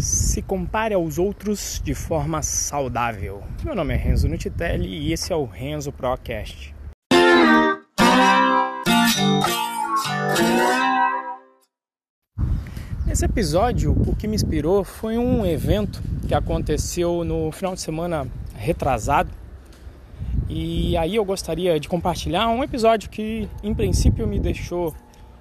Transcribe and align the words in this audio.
Se 0.00 0.40
compare 0.40 0.94
aos 0.94 1.18
outros 1.18 1.78
de 1.84 1.94
forma 1.94 2.40
saudável. 2.40 3.42
Meu 3.62 3.74
nome 3.74 3.92
é 3.92 3.98
Renzo 3.98 4.26
Nutitelli 4.28 4.88
e 4.88 5.12
esse 5.12 5.30
é 5.30 5.36
o 5.36 5.44
Renzo 5.44 5.92
Procast. 5.92 6.74
Nesse 13.04 13.26
episódio, 13.26 13.92
o 13.92 14.16
que 14.16 14.26
me 14.26 14.34
inspirou 14.34 14.84
foi 14.84 15.18
um 15.18 15.44
evento 15.44 16.02
que 16.26 16.32
aconteceu 16.32 17.22
no 17.22 17.52
final 17.52 17.74
de 17.74 17.82
semana 17.82 18.26
retrasado. 18.54 19.30
E 20.48 20.96
aí 20.96 21.16
eu 21.16 21.24
gostaria 21.26 21.78
de 21.78 21.90
compartilhar 21.90 22.48
um 22.48 22.64
episódio 22.64 23.10
que, 23.10 23.46
em 23.62 23.74
princípio, 23.74 24.26
me 24.26 24.40
deixou 24.40 24.94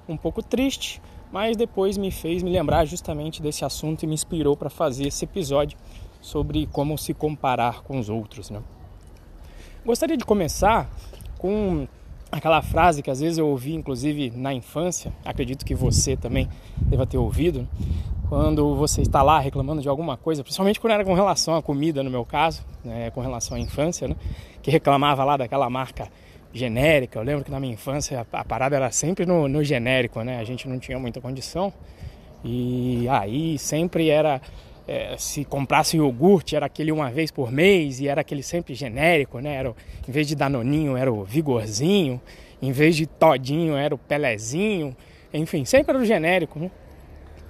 um 0.05 0.17
pouco 0.17 0.43
triste, 0.43 1.01
mas 1.31 1.55
depois 1.55 1.97
me 1.97 2.11
fez 2.11 2.41
me 2.43 2.49
lembrar 2.49 2.85
justamente 2.85 3.41
desse 3.41 3.63
assunto 3.63 4.03
e 4.03 4.07
me 4.07 4.13
inspirou 4.13 4.55
para 4.57 4.69
fazer 4.69 5.07
esse 5.07 5.25
episódio 5.25 5.77
sobre 6.21 6.67
como 6.67 6.97
se 6.97 7.13
comparar 7.13 7.81
com 7.83 7.99
os 7.99 8.09
outros. 8.09 8.49
Né? 8.49 8.61
Gostaria 9.85 10.17
de 10.17 10.25
começar 10.25 10.89
com 11.37 11.87
aquela 12.31 12.61
frase 12.61 13.01
que 13.01 13.09
às 13.09 13.19
vezes 13.19 13.37
eu 13.37 13.47
ouvi, 13.47 13.73
inclusive 13.73 14.31
na 14.35 14.53
infância, 14.53 15.13
acredito 15.25 15.65
que 15.65 15.73
você 15.73 16.15
também 16.15 16.47
deva 16.77 17.05
ter 17.05 17.17
ouvido, 17.17 17.67
quando 18.27 18.75
você 18.75 19.01
está 19.01 19.23
lá 19.23 19.39
reclamando 19.39 19.81
de 19.81 19.89
alguma 19.89 20.15
coisa, 20.15 20.43
principalmente 20.43 20.79
quando 20.79 20.93
era 20.93 21.03
com 21.03 21.15
relação 21.15 21.55
à 21.55 21.63
comida, 21.63 22.03
no 22.03 22.11
meu 22.11 22.23
caso, 22.23 22.63
né, 22.83 23.09
com 23.09 23.21
relação 23.21 23.57
à 23.57 23.59
infância, 23.59 24.07
né, 24.07 24.15
que 24.61 24.69
reclamava 24.69 25.23
lá 25.23 25.35
daquela 25.35 25.67
marca 25.69 26.07
genérica. 26.53 27.19
Eu 27.19 27.23
lembro 27.23 27.43
que 27.43 27.51
na 27.51 27.59
minha 27.59 27.73
infância 27.73 28.25
a, 28.31 28.45
parada 28.45 28.75
era 28.75 28.91
sempre 28.91 29.25
no, 29.25 29.47
no 29.47 29.63
genérico, 29.63 30.21
né? 30.23 30.39
A 30.39 30.43
gente 30.43 30.67
não 30.67 30.79
tinha 30.79 30.97
muita 30.99 31.21
condição 31.21 31.71
e 32.43 33.05
aí 33.09 33.57
sempre 33.57 34.09
era 34.09 34.41
é, 34.87 35.15
se 35.17 35.45
comprasse 35.45 35.97
iogurte 35.97 36.55
era 36.55 36.65
aquele 36.65 36.91
uma 36.91 37.11
vez 37.11 37.29
por 37.29 37.51
mês 37.51 37.99
e 37.99 38.07
era 38.07 38.21
aquele 38.21 38.41
sempre 38.41 38.73
genérico, 38.73 39.39
né? 39.39 39.55
Era, 39.55 39.75
em 40.07 40.11
vez 40.11 40.27
de 40.27 40.35
danoninho 40.35 40.97
era 40.97 41.11
o 41.11 41.23
vigorzinho, 41.23 42.19
em 42.61 42.71
vez 42.71 42.95
de 42.95 43.05
todinho 43.05 43.75
era 43.75 43.93
o 43.93 43.97
pelezinho, 43.97 44.95
enfim, 45.33 45.63
sempre 45.65 45.91
era 45.91 46.01
o 46.01 46.05
genérico, 46.05 46.57
né? 46.57 46.71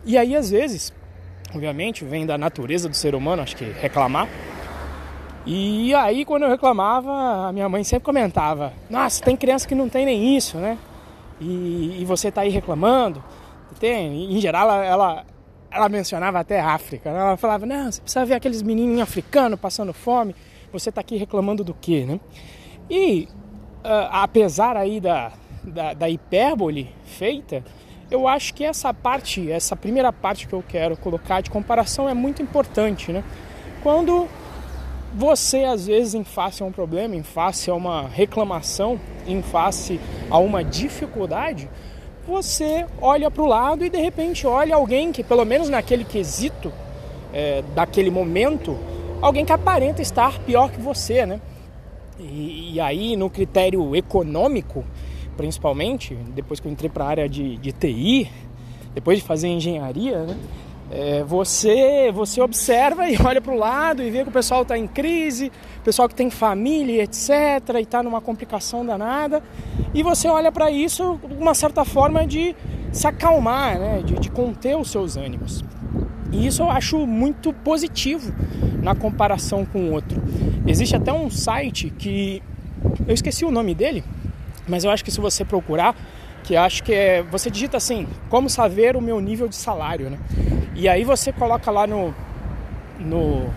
E 0.06 0.18
aí 0.18 0.36
às 0.36 0.50
vezes, 0.50 0.94
obviamente, 1.54 2.04
vem 2.04 2.26
da 2.26 2.38
natureza 2.38 2.90
do 2.90 2.96
ser 2.96 3.16
humano, 3.16 3.42
acho 3.42 3.56
que 3.56 3.64
reclamar. 3.64 4.28
E 5.46 5.94
aí 5.96 6.26
quando 6.26 6.44
eu 6.44 6.50
reclamava, 6.50 7.48
a 7.48 7.52
minha 7.52 7.68
mãe 7.70 7.84
sempre 7.84 8.06
comentava: 8.06 8.74
"Nossa, 8.90 9.24
tem 9.24 9.36
criança 9.36 9.68
que 9.68 9.76
não 9.76 9.90
tem 9.90 10.06
nem 10.06 10.36
isso, 10.36 10.58
né? 10.58 10.78
E, 11.40 12.02
e 12.02 12.06
você 12.06 12.32
tá 12.32 12.42
aí 12.42 12.50
reclamando?" 12.50 13.24
Tem, 13.80 14.36
em 14.36 14.42
geral 14.42 14.70
ela, 14.70 14.86
ela 14.86 15.26
ela 15.72 15.90
mencionava 15.90 16.40
até 16.40 16.60
África. 16.60 17.12
Né? 17.12 17.20
Ela 17.20 17.38
falava: 17.38 17.66
não, 17.66 17.92
você 17.92 18.02
precisa 18.02 18.26
ver 18.26 18.36
aqueles 18.36 18.62
menininhos 18.62 19.02
africanos 19.02 19.60
passando 19.60 19.94
fome. 19.94 20.36
Você 20.72 20.90
está 20.90 21.02
aqui 21.02 21.18
reclamando 21.18 21.64
do 21.64 21.74
quê, 21.74 22.06
né? 22.06 22.20
E 22.90 23.28
uh, 23.84 24.10
apesar 24.12 24.78
aí 24.78 25.00
da, 25.00 25.32
da, 25.64 25.94
da, 25.94 26.10
hipérbole 26.10 26.94
feita, 27.06 27.64
eu 28.10 28.28
acho 28.28 28.54
que 28.54 28.64
essa 28.64 28.94
parte, 28.94 29.52
essa 29.52 29.76
primeira 29.76 30.12
parte 30.14 30.48
que 30.48 30.54
eu 30.54 30.64
quero 30.68 30.96
colocar 30.98 31.42
de 31.42 31.50
comparação 31.50 32.08
é 32.08 32.14
muito 32.14 32.42
importante, 32.42 33.12
né? 33.12 33.24
Quando 33.82 34.28
você 35.16 35.64
às 35.64 35.88
vezes 35.88 36.14
em 36.14 36.24
face 36.24 36.62
a 36.62 36.66
um 36.66 36.72
problema, 36.72 37.16
em 37.16 37.24
face 37.24 37.70
a 37.70 37.76
uma 37.76 38.08
reclamação, 38.08 39.00
em 39.28 39.42
face 39.42 40.00
a 40.30 40.38
uma 40.38 40.64
dificuldade, 40.64 41.70
você 42.28 42.86
olha 43.02 43.32
para 43.32 43.42
o 43.42 43.48
lado 43.48 43.84
e 43.84 43.90
de 43.90 43.98
repente 43.98 44.46
olha 44.46 44.76
alguém 44.76 45.12
que, 45.12 45.24
pelo 45.24 45.44
menos 45.44 45.70
naquele 45.70 46.04
quesito, 46.04 46.72
é, 47.34 47.64
daquele 47.74 48.12
momento, 48.12 48.78
alguém 49.22 49.46
que 49.46 49.52
aparenta 49.52 50.02
estar 50.02 50.40
pior 50.40 50.72
que 50.72 50.80
você, 50.80 51.26
né? 51.26 51.42
E, 52.20 52.74
e 52.74 52.82
aí, 52.82 53.16
no 53.16 53.30
critério 53.30 53.96
econômico, 53.96 54.84
principalmente, 55.38 56.16
depois 56.36 56.60
que 56.60 56.68
eu 56.68 56.72
entrei 56.72 56.90
para 56.90 57.06
a 57.06 57.08
área 57.08 57.30
de, 57.30 57.58
de 57.58 57.72
TI, 57.72 58.30
depois 58.94 59.20
de 59.20 59.24
fazer 59.24 59.48
engenharia, 59.48 60.24
né? 60.24 60.38
É, 60.92 61.24
você, 61.24 62.12
você 62.12 62.42
observa 62.42 63.08
e 63.10 63.18
olha 63.24 63.40
para 63.40 63.54
o 63.54 63.58
lado 63.58 64.02
e 64.02 64.10
vê 64.10 64.24
que 64.24 64.30
o 64.30 64.32
pessoal 64.32 64.64
está 64.64 64.78
em 64.78 64.88
crise, 64.88 65.52
pessoal 65.84 66.10
que 66.10 66.16
tem 66.16 66.30
família, 66.30 67.04
etc., 67.04 67.30
e 67.76 67.82
está 67.82 68.02
numa 68.02 68.20
complicação 68.20 68.86
danada, 68.86 69.44
e 69.94 70.02
você 70.02 70.28
olha 70.28 70.52
para 70.52 70.72
isso 70.72 71.20
uma 71.40 71.54
certa 71.54 71.86
forma 71.86 72.26
de 72.26 72.56
se 72.92 73.08
acalmar, 73.08 73.78
né? 73.78 74.02
de, 74.04 74.16
de 74.16 74.32
conter 74.32 74.76
os 74.76 74.90
seus 74.90 75.16
ânimos. 75.16 75.64
E 76.32 76.46
isso 76.46 76.62
eu 76.62 76.70
acho 76.70 77.06
muito 77.06 77.54
positivo 77.54 78.34
na 78.82 78.96
comparação 78.96 79.66
com 79.66 79.90
o 79.90 79.92
outro. 79.92 80.22
Existe 80.66 80.96
até 80.96 81.12
um 81.12 81.30
site 81.30 81.92
que 81.98 82.42
eu 83.08 83.14
esqueci 83.14 83.46
o 83.46 83.52
nome 83.52 83.74
dele, 83.74 84.04
mas 84.68 84.84
eu 84.84 84.92
acho 84.92 85.04
que 85.04 85.12
se 85.12 85.20
você 85.20 85.44
procurar, 85.44 85.96
que 86.50 86.56
acho 86.56 86.82
que 86.82 86.92
é, 86.92 87.22
você 87.22 87.48
digita 87.52 87.78
assim, 87.78 88.08
como 88.28 88.50
saber 88.50 88.96
o 88.96 89.02
meu 89.02 89.20
nível 89.20 89.48
de 89.48 89.56
salário, 89.56 90.10
né? 90.10 90.18
E 90.74 90.90
aí 90.90 91.04
você 91.04 91.32
coloca 91.32 91.70
lá 91.70 91.86
no, 91.86 92.12
no 93.00 93.54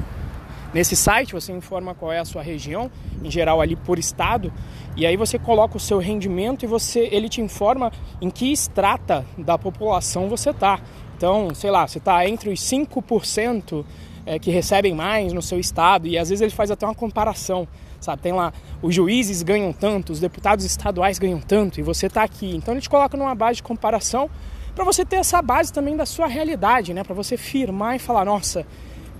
nesse 0.75 0.95
site, 0.95 1.33
você 1.33 1.53
informa 1.53 1.95
qual 1.95 2.13
é 2.13 2.19
a 2.19 2.25
sua 2.27 2.43
região, 2.43 2.91
em 3.25 3.31
geral 3.31 3.63
ali 3.63 3.77
por 3.77 3.99
estado, 3.99 4.53
e 4.95 5.07
aí 5.07 5.17
você 5.17 5.39
coloca 5.39 5.79
o 5.79 5.81
seu 5.81 5.99
rendimento 6.01 6.65
e 6.65 6.69
você 6.69 7.09
ele 7.11 7.31
te 7.31 7.41
informa 7.41 7.91
em 8.21 8.29
que 8.29 8.53
extrata 8.53 9.25
da 9.39 9.57
população 9.57 10.29
você 10.29 10.51
está. 10.51 10.79
Então, 11.17 11.55
sei 11.55 11.71
lá, 11.71 11.89
você 11.89 11.97
está 11.97 12.29
entre 12.29 12.51
os 12.51 12.61
5% 12.61 13.87
é, 14.25 14.39
que 14.39 14.51
recebem 14.51 14.95
mais 14.95 15.33
no 15.33 15.43
seu 15.43 15.59
estado, 15.59 16.07
e 16.07 16.19
às 16.19 16.29
vezes 16.29 16.43
ele 16.43 16.51
faz 16.51 16.71
até 16.71 16.87
uma 16.87 16.95
comparação. 16.95 17.67
Sabe, 18.01 18.21
tem 18.21 18.33
lá, 18.33 18.53
os 18.83 18.93
juízes 18.93 19.43
ganham 19.43 19.73
tanto, 19.73 20.13
os 20.13 20.19
deputados 20.19 20.65
estaduais 20.65 21.19
ganham 21.21 21.41
tanto, 21.41 21.79
e 21.79 21.83
você 21.83 22.07
está 22.07 22.25
aqui. 22.25 22.55
Então 22.57 22.75
ele 22.75 22.81
te 22.81 22.91
coloca 22.91 23.17
numa 23.17 23.35
base 23.35 23.57
de 23.57 23.63
comparação 23.63 24.29
para 24.75 24.85
você 24.85 25.05
ter 25.05 25.17
essa 25.17 25.41
base 25.41 25.73
também 25.73 25.97
da 25.97 26.07
sua 26.07 26.27
realidade, 26.27 26.93
né? 26.93 27.05
Para 27.05 27.15
você 27.15 27.37
firmar 27.37 27.95
e 27.95 27.99
falar, 27.99 28.25
nossa, 28.25 28.67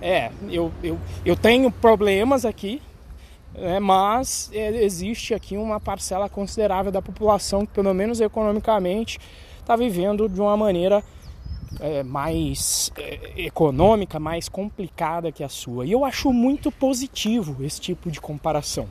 é, 0.01 0.31
eu, 0.49 0.71
eu, 0.83 0.99
eu 1.23 1.35
tenho 1.35 1.71
problemas 1.71 2.43
aqui, 2.43 2.81
é, 3.55 3.79
mas 3.79 4.49
é, 4.53 4.83
existe 4.83 5.33
aqui 5.33 5.55
uma 5.55 5.79
parcela 5.79 6.27
considerável 6.27 6.91
da 6.91 7.01
população 7.01 7.65
que, 7.65 7.73
pelo 7.73 7.93
menos 7.93 8.19
economicamente, 8.19 9.19
está 9.59 9.75
vivendo 9.75 10.27
de 10.27 10.41
uma 10.41 10.57
maneira 10.57 11.03
é, 11.79 12.03
mais 12.03 12.91
é, 12.97 13.33
econômica, 13.37 14.19
mais 14.19 14.47
complicada 14.49 15.31
que 15.31 15.43
a 15.43 15.49
sua. 15.49 15.85
E 15.85 15.91
eu 15.91 16.05
acho 16.05 16.31
muito 16.31 16.71
positivo 16.71 17.63
esse 17.63 17.79
tipo 17.79 18.09
de 18.09 18.19
comparação. 18.21 18.87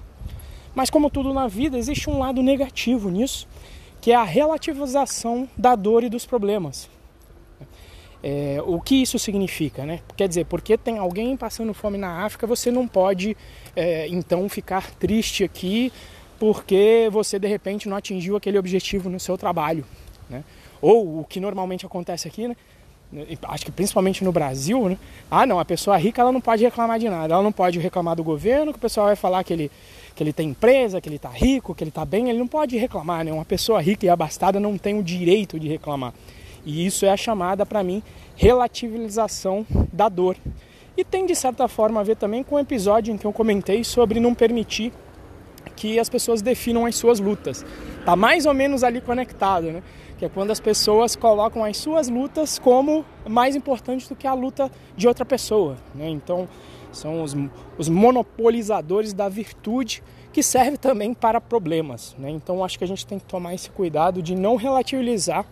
Mas, 0.75 0.91
como 0.91 1.10
tudo 1.10 1.34
na 1.34 1.47
vida, 1.48 1.78
existe 1.78 2.09
um 2.09 2.19
lado 2.19 2.42
negativo 2.42 3.10
nisso 3.10 3.47
que 4.03 4.10
é 4.10 4.16
a 4.16 4.25
relativização 4.25 5.48
da 5.56 5.76
dor 5.76 6.03
e 6.03 6.09
dos 6.09 6.26
problemas. 6.26 6.91
É, 8.21 8.60
o 8.66 8.81
que 8.81 8.97
isso 9.00 9.16
significa, 9.16 9.87
né? 9.87 10.00
Quer 10.16 10.28
dizer, 10.28 10.47
porque 10.47 10.76
tem 10.76 10.98
alguém 10.98 11.37
passando 11.37 11.72
fome 11.72 11.97
na 11.97 12.25
África, 12.25 12.44
você 12.44 12.71
não 12.71 12.87
pode 12.87 13.37
é, 13.76 14.09
então 14.09 14.48
ficar 14.48 14.91
triste 14.94 15.44
aqui 15.44 15.92
porque 16.38 17.09
você 17.12 17.38
de 17.38 17.47
repente 17.47 17.88
não 17.88 17.97
atingiu 17.97 18.37
aquele 18.37 18.59
objetivo 18.59 19.09
no 19.09 19.21
seu 19.21 19.38
trabalho, 19.38 19.84
né? 20.28 20.42
Ou 20.82 21.20
o 21.20 21.25
que 21.25 21.41
normalmente 21.41 21.87
acontece 21.87 22.28
aqui, 22.28 22.47
né? 22.47 22.56
Acho 23.43 23.66
que 23.66 23.70
principalmente 23.70 24.25
no 24.25 24.32
Brasil, 24.32 24.88
né? 24.88 24.98
Ah, 25.31 25.47
não, 25.47 25.60
a 25.60 25.65
pessoa 25.65 25.97
rica 25.97 26.20
ela 26.20 26.32
não 26.32 26.41
pode 26.41 26.65
reclamar 26.65 26.98
de 26.98 27.09
nada, 27.09 27.34
ela 27.34 27.43
não 27.43 27.53
pode 27.53 27.78
reclamar 27.78 28.16
do 28.16 28.25
governo, 28.25 28.72
que 28.72 28.78
o 28.78 28.81
pessoal 28.81 29.06
vai 29.06 29.16
falar 29.16 29.44
que 29.44 29.53
ele 29.53 29.71
que 30.15 30.22
ele 30.22 30.32
tem 30.32 30.50
empresa, 30.50 31.00
que 31.00 31.09
ele 31.09 31.16
está 31.16 31.31
rico, 31.31 31.75
que 31.75 31.82
ele 31.82 31.88
está 31.88 32.04
bem, 32.04 32.28
ele 32.28 32.38
não 32.38 32.47
pode 32.47 32.76
reclamar, 32.76 33.25
né? 33.25 33.32
Uma 33.32 33.44
pessoa 33.44 33.81
rica 33.81 34.04
e 34.04 34.09
abastada 34.09 34.60
não 34.60 34.76
tem 34.76 34.98
o 34.98 35.03
direito 35.03 35.59
de 35.59 35.69
reclamar. 35.69 36.12
E 36.65 36.87
isso 36.87 37.06
é 37.06 37.10
a 37.10 37.16
chamada, 37.16 37.65
para 37.65 37.82
mim, 37.82 38.03
relativização 38.37 39.66
da 39.92 40.09
dor. 40.09 40.37
E 40.97 41.04
tem, 41.04 41.24
de 41.24 41.34
certa 41.34 41.66
forma, 41.66 42.01
a 42.01 42.03
ver 42.03 42.16
também 42.16 42.42
com 42.42 42.57
o 42.57 42.59
episódio 42.59 43.12
em 43.12 43.16
que 43.16 43.24
eu 43.24 43.33
comentei 43.33 43.83
sobre 43.83 44.21
não 44.21 44.34
permitir 44.34 44.92
que 45.74 45.98
as 45.98 46.09
pessoas 46.09 46.42
definam 46.42 46.84
as 46.84 46.95
suas 46.95 47.18
lutas. 47.18 47.65
Tá 48.04 48.15
mais 48.15 48.47
ou 48.47 48.53
menos 48.53 48.84
ali 48.84 49.01
conectado, 49.01 49.72
né? 49.72 49.83
Que 50.22 50.27
é 50.27 50.28
quando 50.28 50.53
as 50.53 50.60
pessoas 50.60 51.16
colocam 51.16 51.65
as 51.65 51.77
suas 51.77 52.09
lutas 52.09 52.57
como 52.57 53.04
mais 53.28 53.57
importantes 53.57 54.07
do 54.07 54.15
que 54.15 54.24
a 54.24 54.33
luta 54.33 54.71
de 54.97 55.09
outra 55.09 55.24
pessoa, 55.24 55.77
né? 55.92 56.09
Então, 56.09 56.48
são 56.92 57.24
os, 57.24 57.34
os 57.77 57.89
monopolizadores 57.89 59.13
da 59.13 59.28
virtude 59.28 60.01
que 60.33 60.41
serve 60.41 60.77
também 60.77 61.13
para 61.13 61.41
problemas. 61.41 62.15
Né? 62.16 62.30
Então 62.30 62.63
acho 62.63 62.78
que 62.78 62.84
a 62.84 62.86
gente 62.86 63.04
tem 63.04 63.19
que 63.19 63.24
tomar 63.24 63.53
esse 63.53 63.69
cuidado 63.69 64.22
de 64.22 64.36
não 64.36 64.54
relativizar 64.54 65.45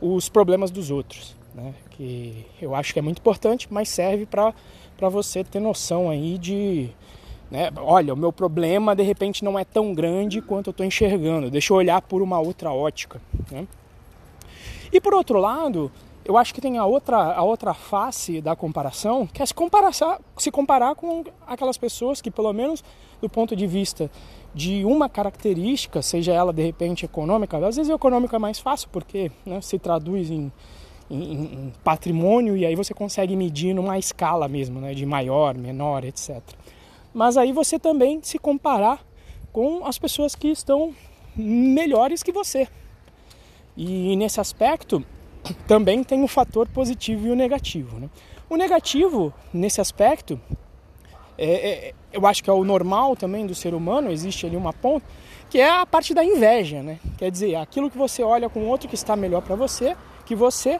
os 0.00 0.30
problemas 0.30 0.70
dos 0.70 0.90
outros. 0.90 1.36
Né? 1.54 1.74
Que 1.90 2.46
eu 2.58 2.74
acho 2.74 2.94
que 2.94 2.98
é 2.98 3.02
muito 3.02 3.18
importante, 3.18 3.68
mas 3.70 3.90
serve 3.90 4.24
para 4.24 4.54
você 5.10 5.44
ter 5.44 5.60
noção 5.60 6.08
aí 6.08 6.38
de. 6.38 6.88
Né? 7.50 7.70
Olha, 7.76 8.14
o 8.14 8.16
meu 8.16 8.32
problema 8.32 8.96
de 8.96 9.02
repente 9.02 9.44
não 9.44 9.58
é 9.58 9.64
tão 9.66 9.92
grande 9.92 10.40
quanto 10.40 10.68
eu 10.68 10.70
estou 10.70 10.86
enxergando. 10.86 11.50
Deixa 11.50 11.74
eu 11.74 11.76
olhar 11.76 12.00
por 12.00 12.22
uma 12.22 12.40
outra 12.40 12.72
ótica. 12.72 13.20
Né? 13.52 13.68
E 14.92 15.00
por 15.00 15.14
outro 15.14 15.38
lado, 15.38 15.90
eu 16.24 16.36
acho 16.36 16.52
que 16.54 16.60
tem 16.60 16.78
a 16.78 16.84
outra, 16.84 17.16
a 17.16 17.42
outra 17.42 17.74
face 17.74 18.40
da 18.40 18.54
comparação, 18.54 19.26
que 19.26 19.42
é 19.42 19.46
se 19.46 19.54
comparar, 19.54 19.92
se 20.36 20.50
comparar 20.50 20.94
com 20.94 21.24
aquelas 21.46 21.78
pessoas 21.78 22.20
que, 22.20 22.30
pelo 22.30 22.52
menos 22.52 22.84
do 23.20 23.28
ponto 23.28 23.54
de 23.54 23.66
vista 23.66 24.10
de 24.54 24.84
uma 24.84 25.08
característica, 25.08 26.02
seja 26.02 26.32
ela 26.32 26.52
de 26.52 26.62
repente 26.62 27.04
econômica, 27.04 27.56
às 27.56 27.76
vezes 27.76 27.90
o 27.90 27.94
econômico 27.94 28.34
é 28.34 28.38
mais 28.38 28.58
fácil 28.58 28.88
porque 28.90 29.30
né, 29.46 29.60
se 29.60 29.78
traduz 29.78 30.30
em, 30.30 30.50
em, 31.08 31.32
em, 31.32 31.72
patrimônio 31.84 32.56
e 32.56 32.66
aí 32.66 32.74
você 32.74 32.92
consegue 32.92 33.36
medir 33.36 33.74
numa 33.74 33.98
escala 33.98 34.48
mesmo, 34.48 34.80
né, 34.80 34.92
de 34.92 35.06
maior, 35.06 35.56
menor, 35.56 36.04
etc. 36.04 36.40
Mas 37.14 37.36
aí 37.36 37.52
você 37.52 37.78
também 37.78 38.20
se 38.22 38.38
comparar 38.38 39.04
com 39.52 39.84
as 39.84 39.98
pessoas 39.98 40.34
que 40.34 40.48
estão 40.48 40.94
melhores 41.36 42.22
que 42.22 42.32
você. 42.32 42.68
E 43.76 44.16
nesse 44.16 44.40
aspecto 44.40 45.04
também 45.66 46.04
tem 46.04 46.22
o 46.22 46.28
fator 46.28 46.68
positivo 46.68 47.28
e 47.28 47.30
o 47.30 47.36
negativo. 47.36 47.98
Né? 47.98 48.10
O 48.48 48.56
negativo 48.56 49.32
nesse 49.52 49.80
aspecto 49.80 50.40
é, 51.42 51.88
é, 51.88 51.94
eu 52.12 52.26
acho 52.26 52.44
que 52.44 52.50
é 52.50 52.52
o 52.52 52.62
normal 52.64 53.16
também 53.16 53.46
do 53.46 53.54
ser 53.54 53.72
humano, 53.72 54.10
existe 54.10 54.44
ali 54.44 54.56
uma 54.56 54.74
ponta, 54.74 55.06
que 55.48 55.58
é 55.58 55.70
a 55.70 55.86
parte 55.86 56.12
da 56.12 56.22
inveja, 56.22 56.82
né? 56.82 56.98
Quer 57.16 57.30
dizer, 57.30 57.54
aquilo 57.54 57.90
que 57.90 57.96
você 57.96 58.22
olha 58.22 58.50
com 58.50 58.66
outro 58.66 58.88
que 58.88 58.94
está 58.94 59.16
melhor 59.16 59.40
para 59.40 59.56
você, 59.56 59.96
que 60.26 60.34
você, 60.34 60.78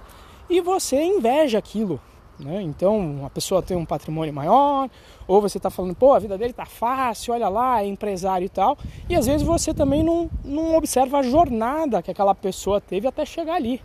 e 0.50 0.60
você 0.60 1.02
inveja 1.02 1.58
aquilo. 1.58 1.98
Né? 2.40 2.62
Então, 2.62 3.22
a 3.24 3.30
pessoa 3.30 3.62
tem 3.62 3.76
um 3.76 3.84
patrimônio 3.84 4.32
maior, 4.32 4.88
ou 5.28 5.40
você 5.40 5.58
está 5.58 5.68
falando, 5.68 5.94
pô, 5.94 6.14
a 6.14 6.18
vida 6.18 6.38
dele 6.38 6.52
tá 6.52 6.64
fácil, 6.64 7.34
olha 7.34 7.48
lá, 7.48 7.82
é 7.82 7.86
empresário 7.86 8.46
e 8.46 8.48
tal, 8.48 8.78
e 9.08 9.14
às 9.14 9.26
vezes 9.26 9.42
você 9.42 9.74
também 9.74 10.02
não, 10.02 10.30
não 10.44 10.74
observa 10.74 11.18
a 11.18 11.22
jornada 11.22 12.02
que 12.02 12.10
aquela 12.10 12.34
pessoa 12.34 12.80
teve 12.80 13.06
até 13.06 13.24
chegar 13.26 13.54
ali. 13.54 13.80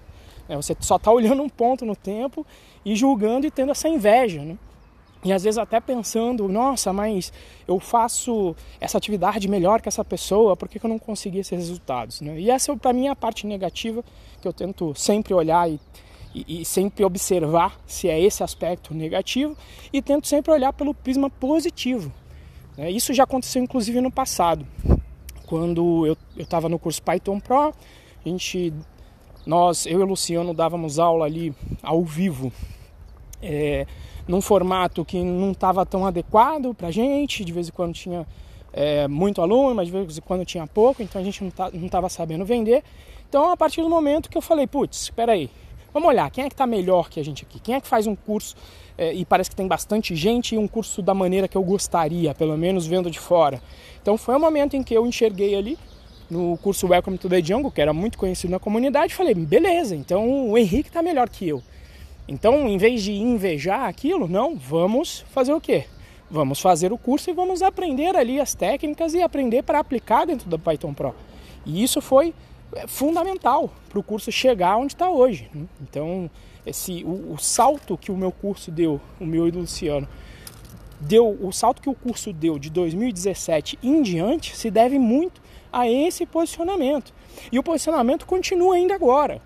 Né? 0.47 0.55
Você 0.55 0.75
só 0.79 0.95
está 0.95 1.11
olhando 1.11 1.41
um 1.43 1.49
ponto 1.49 1.85
no 1.85 1.95
tempo 1.95 2.45
e 2.83 2.95
julgando 2.95 3.45
e 3.45 3.51
tendo 3.51 3.71
essa 3.71 3.89
inveja. 3.89 4.41
Né? 4.41 4.57
E 5.23 5.33
às 5.33 5.43
vezes 5.43 5.57
até 5.57 5.79
pensando, 5.79 6.47
nossa, 6.47 6.93
mas 6.93 7.33
eu 7.67 7.79
faço 7.79 8.55
essa 8.79 8.97
atividade 8.97 9.47
melhor 9.47 9.81
que 9.81 9.89
essa 9.89 10.05
pessoa, 10.05 10.55
por 10.55 10.69
que, 10.69 10.83
eu 10.83 10.89
não 10.89 10.99
consegui 10.99 11.39
esses 11.39 11.57
resultados? 11.57 12.21
Né? 12.21 12.39
E 12.39 12.49
essa 12.49 12.75
para 12.77 12.93
mim 12.93 13.07
é 13.07 13.09
a 13.09 13.15
parte 13.15 13.47
negativa 13.47 14.03
que 14.39 14.47
eu 14.47 14.53
tento 14.53 14.93
sempre 14.95 15.33
olhar 15.33 15.69
e, 15.69 15.79
e, 16.35 16.61
e, 16.61 16.65
sempre 16.65 17.05
observar 17.05 17.79
se 17.87 18.09
é 18.09 18.19
esse 18.19 18.43
aspecto 18.43 18.93
negativo 18.93 19.55
e 19.93 20.01
tento 20.01 20.27
sempre 20.27 20.51
olhar 20.51 20.73
pelo 20.73 20.93
prisma 20.93 21.29
positivo. 21.29 22.11
Né? 22.77 22.91
Isso 22.91 23.13
já 23.13 23.23
aconteceu 23.23 23.63
inclusive 23.63 24.01
no 24.01 24.11
passado, 24.11 24.67
quando 25.45 26.05
eu 26.05 26.17
estava 26.35 26.67
no 26.67 26.77
curso 26.77 27.01
Python 27.01 27.39
Pro, 27.39 27.69
a 27.69 27.73
gente, 28.29 28.73
nós, 29.45 29.85
eu 29.85 30.01
e 30.01 30.03
o 30.03 30.05
Luciano 30.05 30.53
dávamos 30.53 30.99
aula 30.99 31.25
ali 31.25 31.55
ao 31.81 32.03
vivo. 32.03 32.51
É, 33.41 33.85
num 34.27 34.41
formato 34.41 35.05
que 35.05 35.23
não 35.23 35.51
estava 35.51 35.85
tão 35.85 36.05
adequado 36.05 36.73
para 36.73 36.89
gente, 36.89 37.45
de 37.45 37.53
vez 37.53 37.69
em 37.69 37.71
quando 37.71 37.93
tinha 37.93 38.25
é, 38.73 39.07
muito 39.07 39.41
aluno, 39.41 39.75
mas 39.75 39.87
de 39.87 39.91
vez 39.93 40.17
em 40.17 40.21
quando 40.21 40.43
tinha 40.43 40.65
pouco, 40.65 41.03
então 41.03 41.21
a 41.21 41.23
gente 41.23 41.43
não 41.43 41.85
estava 41.85 42.09
sabendo 42.09 42.43
vender. 42.43 42.83
Então, 43.29 43.51
a 43.51 43.57
partir 43.57 43.81
do 43.81 43.89
momento 43.89 44.29
que 44.29 44.37
eu 44.37 44.41
falei, 44.41 44.65
putz, 44.65 45.03
espera 45.03 45.33
aí, 45.33 45.49
vamos 45.95 46.09
olhar, 46.09 46.29
quem 46.29 46.43
é 46.43 46.49
que 46.49 46.53
está 46.53 46.67
melhor 46.67 47.09
que 47.09 47.21
a 47.21 47.23
gente 47.23 47.45
aqui? 47.45 47.57
Quem 47.57 47.73
é 47.73 47.79
que 47.79 47.87
faz 47.87 48.05
um 48.05 48.17
curso 48.17 48.53
é, 48.97 49.13
e 49.13 49.23
parece 49.23 49.49
que 49.49 49.55
tem 49.55 49.65
bastante 49.65 50.13
gente 50.13 50.53
e 50.53 50.57
um 50.57 50.67
curso 50.67 51.01
da 51.01 51.13
maneira 51.13 51.47
que 51.47 51.55
eu 51.55 51.63
gostaria, 51.63 52.35
pelo 52.35 52.57
menos 52.57 52.85
vendo 52.85 53.09
de 53.09 53.17
fora? 53.17 53.61
Então, 54.01 54.17
foi 54.17 54.35
o 54.35 54.39
momento 54.39 54.75
em 54.75 54.83
que 54.83 54.93
eu 54.93 55.07
enxerguei 55.07 55.55
ali 55.55 55.79
no 56.29 56.57
curso 56.57 56.87
Welcome 56.87 57.17
to 57.17 57.29
the 57.29 57.41
Jungle, 57.41 57.71
que 57.71 57.79
era 57.79 57.93
muito 57.93 58.17
conhecido 58.17 58.51
na 58.51 58.59
comunidade, 58.59 59.15
falei, 59.15 59.33
beleza, 59.33 59.95
então 59.95 60.49
o 60.49 60.57
Henrique 60.57 60.89
está 60.89 61.01
melhor 61.01 61.29
que 61.29 61.47
eu. 61.47 61.63
Então, 62.27 62.67
em 62.67 62.77
vez 62.77 63.01
de 63.01 63.13
invejar 63.13 63.87
aquilo, 63.87 64.27
não, 64.27 64.57
vamos 64.57 65.23
fazer 65.31 65.53
o 65.53 65.61
quê? 65.61 65.85
Vamos 66.29 66.59
fazer 66.59 66.91
o 66.91 66.97
curso 66.97 67.29
e 67.29 67.33
vamos 67.33 67.61
aprender 67.61 68.17
ali 68.17 68.41
as 68.41 68.53
técnicas 68.53 69.13
e 69.13 69.21
aprender 69.21 69.63
para 69.63 69.79
aplicar 69.79 70.25
dentro 70.25 70.49
do 70.49 70.59
Python 70.59 70.93
Pro. 70.93 71.15
E 71.65 71.81
isso 71.81 72.01
foi 72.01 72.33
é, 72.73 72.87
fundamental 72.87 73.69
para 73.89 73.99
o 73.99 74.03
curso 74.03 74.31
chegar 74.31 74.77
onde 74.77 74.93
está 74.93 75.09
hoje. 75.09 75.49
Né? 75.53 75.65
Então, 75.81 76.29
esse, 76.65 77.03
o, 77.03 77.33
o, 77.33 77.37
salto 77.37 77.97
que 77.97 78.11
o 78.11 78.17
meu 78.17 78.31
curso 78.31 78.71
deu, 78.71 78.99
o 79.19 79.25
meu 79.25 79.47
e 79.47 79.51
do 79.51 79.59
Luciano, 79.59 80.07
deu, 80.99 81.37
o 81.41 81.51
salto 81.51 81.81
que 81.81 81.89
o 81.89 81.93
curso 81.93 82.33
deu 82.33 82.57
de 82.57 82.69
2017 82.69 83.79
em 83.83 84.01
diante 84.01 84.55
se 84.55 84.71
deve 84.71 84.97
muito 84.97 85.41
a 85.71 85.89
esse 85.89 86.25
posicionamento. 86.25 87.13
E 87.51 87.59
o 87.59 87.63
posicionamento 87.63 88.25
continua 88.25 88.75
ainda 88.75 88.95
agora. 88.95 89.41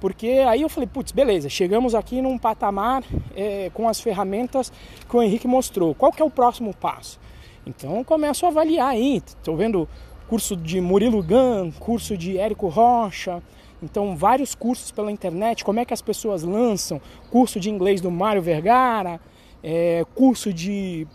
Porque 0.00 0.44
aí 0.46 0.62
eu 0.62 0.68
falei, 0.68 0.86
putz, 0.86 1.12
beleza, 1.12 1.48
chegamos 1.48 1.94
aqui 1.94 2.20
num 2.20 2.36
patamar 2.36 3.02
é, 3.34 3.70
com 3.72 3.88
as 3.88 4.00
ferramentas 4.00 4.72
que 5.08 5.16
o 5.16 5.22
Henrique 5.22 5.46
mostrou. 5.46 5.94
Qual 5.94 6.12
que 6.12 6.20
é 6.20 6.24
o 6.24 6.30
próximo 6.30 6.74
passo? 6.74 7.18
Então 7.66 7.96
eu 7.96 8.04
começo 8.04 8.44
a 8.44 8.48
avaliar 8.48 8.90
aí. 8.90 9.22
Estou 9.26 9.56
vendo 9.56 9.88
curso 10.34 10.56
de 10.56 10.80
Murilo 10.80 11.22
Gun, 11.22 11.70
curso 11.78 12.16
de 12.16 12.36
Érico 12.36 12.66
Rocha, 12.66 13.40
então 13.80 14.16
vários 14.16 14.52
cursos 14.52 14.90
pela 14.90 15.12
internet, 15.12 15.64
como 15.64 15.78
é 15.78 15.84
que 15.84 15.94
as 15.94 16.02
pessoas 16.02 16.42
lançam, 16.42 17.00
curso 17.30 17.60
de 17.60 17.70
inglês 17.70 18.00
do 18.00 18.10
Mário 18.10 18.42
Vergara, 18.42 19.20
é, 19.62 20.04
curso 20.12 20.52
de 20.52 21.06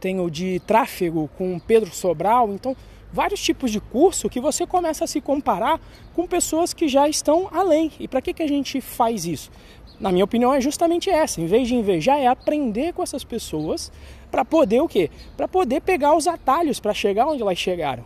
tenho 0.00 0.28
de 0.28 0.60
tráfego 0.66 1.30
com 1.38 1.56
Pedro 1.60 1.94
Sobral, 1.94 2.52
então 2.52 2.76
vários 3.12 3.40
tipos 3.40 3.70
de 3.70 3.78
curso 3.78 4.28
que 4.28 4.40
você 4.40 4.66
começa 4.66 5.04
a 5.04 5.06
se 5.06 5.20
comparar 5.20 5.80
com 6.12 6.26
pessoas 6.26 6.74
que 6.74 6.88
já 6.88 7.08
estão 7.08 7.48
além. 7.52 7.92
E 8.00 8.08
para 8.08 8.20
que, 8.20 8.34
que 8.34 8.42
a 8.42 8.48
gente 8.48 8.80
faz 8.80 9.24
isso? 9.24 9.52
Na 10.00 10.10
minha 10.10 10.24
opinião, 10.24 10.52
é 10.52 10.60
justamente 10.60 11.08
essa. 11.08 11.40
Em 11.40 11.46
vez 11.46 11.68
de 11.68 11.76
invejar, 11.76 12.18
é 12.18 12.26
aprender 12.26 12.92
com 12.92 13.04
essas 13.04 13.22
pessoas 13.22 13.92
para 14.32 14.44
poder 14.44 14.80
o 14.80 14.88
quê? 14.88 15.12
Para 15.36 15.46
poder 15.46 15.80
pegar 15.80 16.16
os 16.16 16.26
atalhos 16.26 16.80
para 16.80 16.92
chegar 16.92 17.28
onde 17.28 17.40
elas 17.40 17.56
chegaram. 17.56 18.04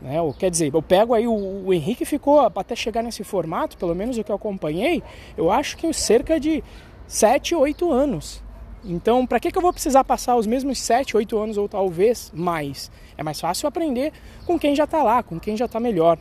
Né? 0.00 0.16
Quer 0.38 0.50
dizer, 0.50 0.72
eu 0.72 0.82
pego 0.82 1.14
aí, 1.14 1.26
o, 1.26 1.66
o 1.66 1.72
Henrique 1.72 2.04
ficou 2.04 2.40
até 2.40 2.76
chegar 2.76 3.02
nesse 3.02 3.24
formato, 3.24 3.76
pelo 3.76 3.94
menos 3.94 4.18
o 4.18 4.24
que 4.24 4.30
eu 4.30 4.36
acompanhei, 4.36 5.02
eu 5.36 5.50
acho 5.50 5.76
que 5.76 5.92
cerca 5.92 6.38
de 6.38 6.62
7, 7.06 7.54
8 7.54 7.92
anos. 7.92 8.42
Então, 8.84 9.26
para 9.26 9.40
que, 9.40 9.50
que 9.50 9.58
eu 9.58 9.62
vou 9.62 9.72
precisar 9.72 10.04
passar 10.04 10.36
os 10.36 10.46
mesmos 10.46 10.78
7, 10.78 11.16
8 11.16 11.38
anos 11.38 11.56
ou 11.56 11.68
talvez 11.68 12.30
mais? 12.34 12.90
É 13.16 13.22
mais 13.22 13.40
fácil 13.40 13.66
aprender 13.66 14.12
com 14.46 14.58
quem 14.58 14.76
já 14.76 14.84
está 14.84 15.02
lá, 15.02 15.22
com 15.22 15.40
quem 15.40 15.56
já 15.56 15.64
está 15.64 15.80
melhor. 15.80 16.18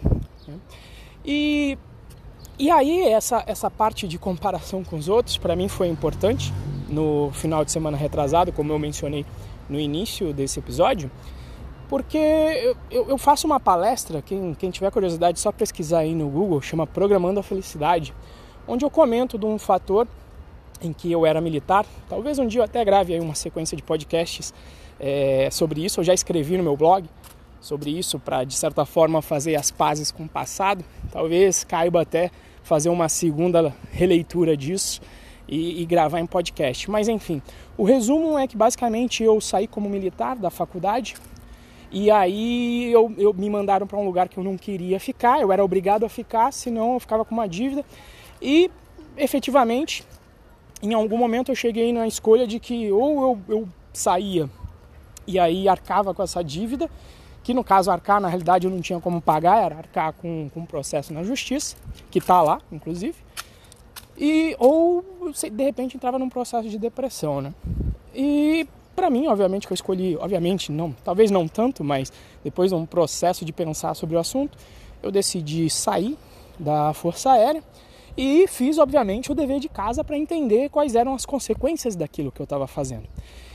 Né? 0.48 0.56
E, 1.24 1.78
e 2.58 2.72
aí, 2.72 3.04
essa, 3.04 3.44
essa 3.46 3.70
parte 3.70 4.08
de 4.08 4.18
comparação 4.18 4.84
com 4.84 4.96
os 4.96 5.08
outros, 5.08 5.38
para 5.38 5.56
mim 5.56 5.68
foi 5.68 5.88
importante 5.88 6.52
no 6.90 7.30
final 7.34 7.64
de 7.64 7.72
semana 7.72 7.98
retrasado, 7.98 8.52
como 8.52 8.72
eu 8.72 8.80
mencionei 8.80 9.26
no 9.70 9.80
início 9.80 10.34
desse 10.34 10.60
episódio, 10.60 11.12
porque 11.96 12.76
eu, 12.92 13.08
eu 13.08 13.18
faço 13.18 13.48
uma 13.48 13.58
palestra, 13.58 14.22
quem, 14.22 14.54
quem 14.54 14.70
tiver 14.70 14.92
curiosidade, 14.92 15.40
só 15.40 15.50
pesquisar 15.50 16.00
aí 16.00 16.14
no 16.14 16.28
Google, 16.28 16.62
chama 16.62 16.86
Programando 16.86 17.40
a 17.40 17.44
Felicidade, 17.44 18.14
onde 18.68 18.84
eu 18.84 18.90
comento 18.90 19.38
de 19.38 19.46
um 19.46 19.58
fator 19.58 20.06
em 20.82 20.92
que 20.92 21.10
eu 21.10 21.26
era 21.26 21.40
militar. 21.40 21.86
Talvez 22.10 22.38
um 22.38 22.48
dia 22.48 22.60
eu 22.60 22.66
até 22.66 22.84
grave 22.84 23.14
aí 23.14 23.20
uma 23.22 23.34
sequência 23.34 23.78
de 23.78 23.82
podcasts 23.82 24.54
é, 25.00 25.48
sobre 25.50 25.86
isso. 25.86 26.02
Eu 26.02 26.04
já 26.04 26.14
escrevi 26.14 26.58
no 26.58 26.64
meu 26.64 26.76
blog 26.76 27.10
sobre 27.62 27.98
isso 27.98 28.20
para, 28.20 28.44
de 28.44 28.56
certa 28.56 28.86
forma, 28.86 29.22
fazer 29.22 29.56
as 29.56 29.72
pazes 29.72 30.12
com 30.12 30.24
o 30.26 30.28
passado. 30.28 30.84
Talvez 31.14 31.64
caiba 31.64 32.02
até 32.02 32.30
fazer 32.62 32.90
uma 32.90 33.08
segunda 33.08 33.74
releitura 33.94 34.58
disso 34.58 35.00
e, 35.48 35.82
e 35.82 35.86
gravar 35.86 36.20
em 36.20 36.26
podcast. 36.26 36.92
Mas 36.92 37.08
enfim, 37.08 37.42
o 37.78 37.86
resumo 37.86 38.38
é 38.38 38.50
que 38.50 38.58
basicamente 38.58 39.24
eu 39.24 39.40
saí 39.40 39.66
como 39.66 39.88
militar 39.88 40.36
da 40.36 40.50
faculdade 40.50 41.16
e 41.98 42.12
aí 42.12 42.92
eu, 42.92 43.10
eu 43.18 43.34
me 43.34 43.50
mandaram 43.50 43.88
para 43.88 43.98
um 43.98 44.04
lugar 44.04 44.28
que 44.28 44.38
eu 44.38 44.44
não 44.44 44.58
queria 44.58 45.00
ficar. 45.00 45.40
Eu 45.40 45.50
era 45.50 45.64
obrigado 45.64 46.06
a 46.06 46.10
ficar, 46.10 46.52
senão 46.52 46.96
eu 46.96 47.00
ficava 47.00 47.24
com 47.24 47.34
uma 47.34 47.48
dívida. 47.48 47.86
E 48.42 48.70
efetivamente 49.16 50.04
em 50.84 50.94
algum 50.94 51.18
momento 51.18 51.54
eu 51.54 51.56
cheguei 51.56 51.94
na 51.94 52.06
escolha 52.06 52.46
de 52.46 52.60
que 52.60 52.92
ou 52.92 53.22
eu, 53.22 53.40
eu 53.48 53.70
saía 53.94 54.50
e 55.26 55.40
aí 55.40 55.70
arcava 55.70 56.14
com 56.14 56.22
essa 56.22 56.44
dívida, 56.44 56.90
que 57.42 57.54
no 57.54 57.64
caso 57.64 57.90
arcar 57.90 58.20
na 58.20 58.28
realidade 58.28 58.68
eu 58.68 58.72
não 58.72 58.82
tinha 58.82 59.00
como 59.00 59.22
pagar, 59.22 59.64
era 59.64 59.78
arcar 59.78 60.12
com, 60.12 60.50
com 60.54 60.60
um 60.60 60.66
processo 60.66 61.14
na 61.14 61.24
justiça, 61.24 61.78
que 62.12 62.20
está 62.20 62.42
lá, 62.42 62.60
inclusive, 62.74 63.16
e 64.18 64.54
ou 64.60 65.02
de 65.50 65.64
repente 65.64 65.96
entrava 65.96 66.20
num 66.20 66.28
processo 66.30 66.68
de 66.68 66.78
depressão, 66.78 67.40
né? 67.40 67.54
E 68.14 68.68
para 68.96 69.10
mim, 69.10 69.28
obviamente 69.28 69.68
que 69.68 69.74
eu 69.74 69.76
escolhi, 69.76 70.18
obviamente 70.18 70.72
não, 70.72 70.96
talvez 71.04 71.30
não 71.30 71.48
tanto, 71.48 71.84
mas 71.84 72.12
depois 72.44 72.72
de 72.72 72.76
um 72.76 72.86
processo 72.86 73.44
de 73.44 73.52
pensar 73.52 73.94
sobre 73.94 74.16
o 74.16 74.20
assunto, 74.20 74.58
eu 75.04 75.12
decidi 75.12 75.70
sair 75.70 76.18
da 76.58 76.94
Força 76.94 77.32
Aérea 77.32 77.64
e 78.18 78.48
fiz, 78.48 78.78
obviamente, 78.78 79.32
o 79.32 79.36
dever 79.36 79.60
de 79.60 79.68
casa 79.68 80.04
para 80.04 80.18
entender 80.18 80.70
quais 80.70 80.96
eram 80.96 81.14
as 81.14 81.26
consequências 81.26 81.96
daquilo 81.96 82.32
que 82.32 82.40
eu 82.40 82.46
estava 82.46 82.66
fazendo. 82.66 83.08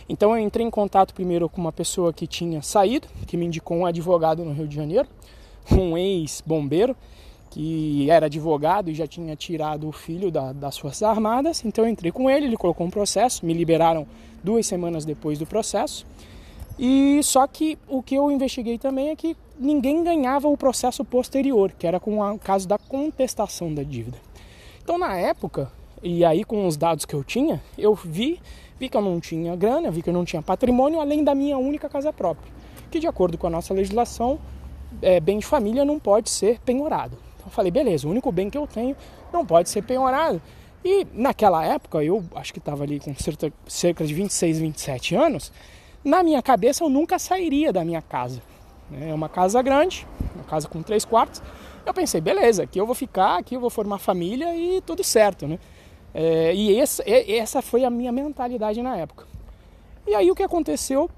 Então 0.08 0.36
eu 0.36 0.44
entrei 0.44 0.66
em 0.66 0.70
contato 0.70 1.14
primeiro 1.14 1.48
com 1.48 1.60
uma 1.60 1.72
pessoa 1.72 2.12
que 2.12 2.26
tinha 2.26 2.60
saído, 2.62 3.08
que 3.26 3.36
me 3.36 3.46
indicou 3.46 3.76
um 3.78 3.86
advogado 3.86 4.44
no 4.44 4.52
Rio 4.52 4.66
de 4.66 4.74
Janeiro, 4.74 5.08
um 5.70 5.96
ex-bombeiro, 5.96 6.96
que 7.50 8.08
era 8.08 8.26
advogado 8.26 8.88
e 8.90 8.94
já 8.94 9.06
tinha 9.06 9.34
tirado 9.34 9.88
o 9.88 9.92
filho 9.92 10.30
da, 10.30 10.52
das 10.52 10.78
Forças 10.78 11.02
Armadas. 11.02 11.64
Então 11.64 11.84
eu 11.84 11.90
entrei 11.90 12.12
com 12.12 12.30
ele, 12.30 12.46
ele 12.46 12.56
colocou 12.56 12.86
um 12.86 12.90
processo, 12.90 13.44
me 13.44 13.52
liberaram 13.52 14.06
duas 14.42 14.66
semanas 14.66 15.04
depois 15.04 15.38
do 15.38 15.44
processo. 15.44 16.06
E 16.78 17.20
só 17.22 17.46
que 17.46 17.76
o 17.88 18.02
que 18.02 18.14
eu 18.14 18.30
investiguei 18.30 18.78
também 18.78 19.10
é 19.10 19.16
que 19.16 19.36
ninguém 19.58 20.02
ganhava 20.02 20.48
o 20.48 20.56
processo 20.56 21.04
posterior, 21.04 21.72
que 21.78 21.86
era 21.86 22.00
com 22.00 22.20
o 22.20 22.38
caso 22.38 22.66
da 22.66 22.78
contestação 22.78 23.74
da 23.74 23.82
dívida. 23.82 24.16
Então 24.82 24.96
na 24.96 25.16
época, 25.16 25.70
e 26.02 26.24
aí 26.24 26.44
com 26.44 26.66
os 26.66 26.76
dados 26.76 27.04
que 27.04 27.14
eu 27.14 27.22
tinha, 27.24 27.60
eu 27.76 27.94
vi, 27.94 28.40
vi 28.78 28.88
que 28.88 28.96
eu 28.96 29.02
não 29.02 29.20
tinha 29.20 29.54
grana, 29.56 29.90
vi 29.90 30.02
que 30.02 30.08
eu 30.08 30.14
não 30.14 30.24
tinha 30.24 30.40
patrimônio 30.40 31.00
além 31.00 31.22
da 31.22 31.34
minha 31.34 31.58
única 31.58 31.88
casa 31.88 32.12
própria, 32.12 32.50
que 32.90 33.00
de 33.00 33.06
acordo 33.06 33.36
com 33.36 33.48
a 33.48 33.50
nossa 33.50 33.74
legislação, 33.74 34.38
é, 35.02 35.20
bem 35.20 35.38
de 35.38 35.46
família 35.46 35.84
não 35.84 35.98
pode 35.98 36.30
ser 36.30 36.60
penhorado. 36.60 37.29
Eu 37.50 37.54
falei, 37.54 37.72
beleza, 37.72 38.06
o 38.06 38.10
único 38.10 38.30
bem 38.30 38.48
que 38.48 38.56
eu 38.56 38.64
tenho 38.64 38.96
não 39.32 39.44
pode 39.44 39.68
ser 39.68 39.82
penhorado. 39.82 40.40
E 40.84 41.04
naquela 41.12 41.64
época, 41.64 42.02
eu 42.02 42.24
acho 42.36 42.52
que 42.52 42.60
estava 42.60 42.84
ali 42.84 43.00
com 43.00 43.12
cerca, 43.16 43.52
cerca 43.66 44.06
de 44.06 44.14
26, 44.14 44.60
27 44.60 45.14
anos, 45.16 45.52
na 46.04 46.22
minha 46.22 46.40
cabeça 46.40 46.84
eu 46.84 46.88
nunca 46.88 47.18
sairia 47.18 47.72
da 47.72 47.84
minha 47.84 48.00
casa. 48.00 48.40
É 49.00 49.12
uma 49.12 49.28
casa 49.28 49.60
grande, 49.62 50.06
uma 50.34 50.44
casa 50.44 50.68
com 50.68 50.80
três 50.80 51.04
quartos. 51.04 51.42
Eu 51.84 51.92
pensei, 51.92 52.20
beleza, 52.20 52.62
aqui 52.62 52.80
eu 52.80 52.86
vou 52.86 52.94
ficar, 52.94 53.38
aqui 53.38 53.56
eu 53.56 53.60
vou 53.60 53.68
formar 53.68 53.98
família 53.98 54.56
e 54.56 54.80
tudo 54.80 55.02
certo, 55.02 55.48
né? 55.48 55.58
É, 56.14 56.54
e 56.54 56.78
essa, 56.78 57.02
essa 57.06 57.60
foi 57.60 57.84
a 57.84 57.90
minha 57.90 58.12
mentalidade 58.12 58.80
na 58.80 58.96
época. 58.96 59.26
E 60.06 60.14
aí 60.14 60.30
o 60.30 60.36
que 60.36 60.42
aconteceu 60.42 61.10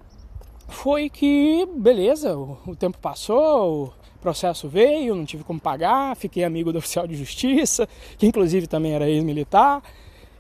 foi 0.67 1.11
que, 1.11 1.69
beleza, 1.77 2.37
o, 2.37 2.59
o 2.67 2.75
tempo 2.75 2.99
passou, 2.99 3.93
processo 4.23 4.69
veio, 4.69 5.14
não 5.14 5.25
tive 5.25 5.45
como 5.45 5.61
pagar, 5.61 6.17
fiquei 6.17 6.45
amigo 6.45 6.73
do 6.73 6.79
oficial 6.79 7.07
de 7.07 7.17
justiça, 7.17 7.88
que 8.17 8.26
inclusive 8.26 8.67
também 8.67 8.95
era 8.95 9.09
ex-militar. 9.09 9.83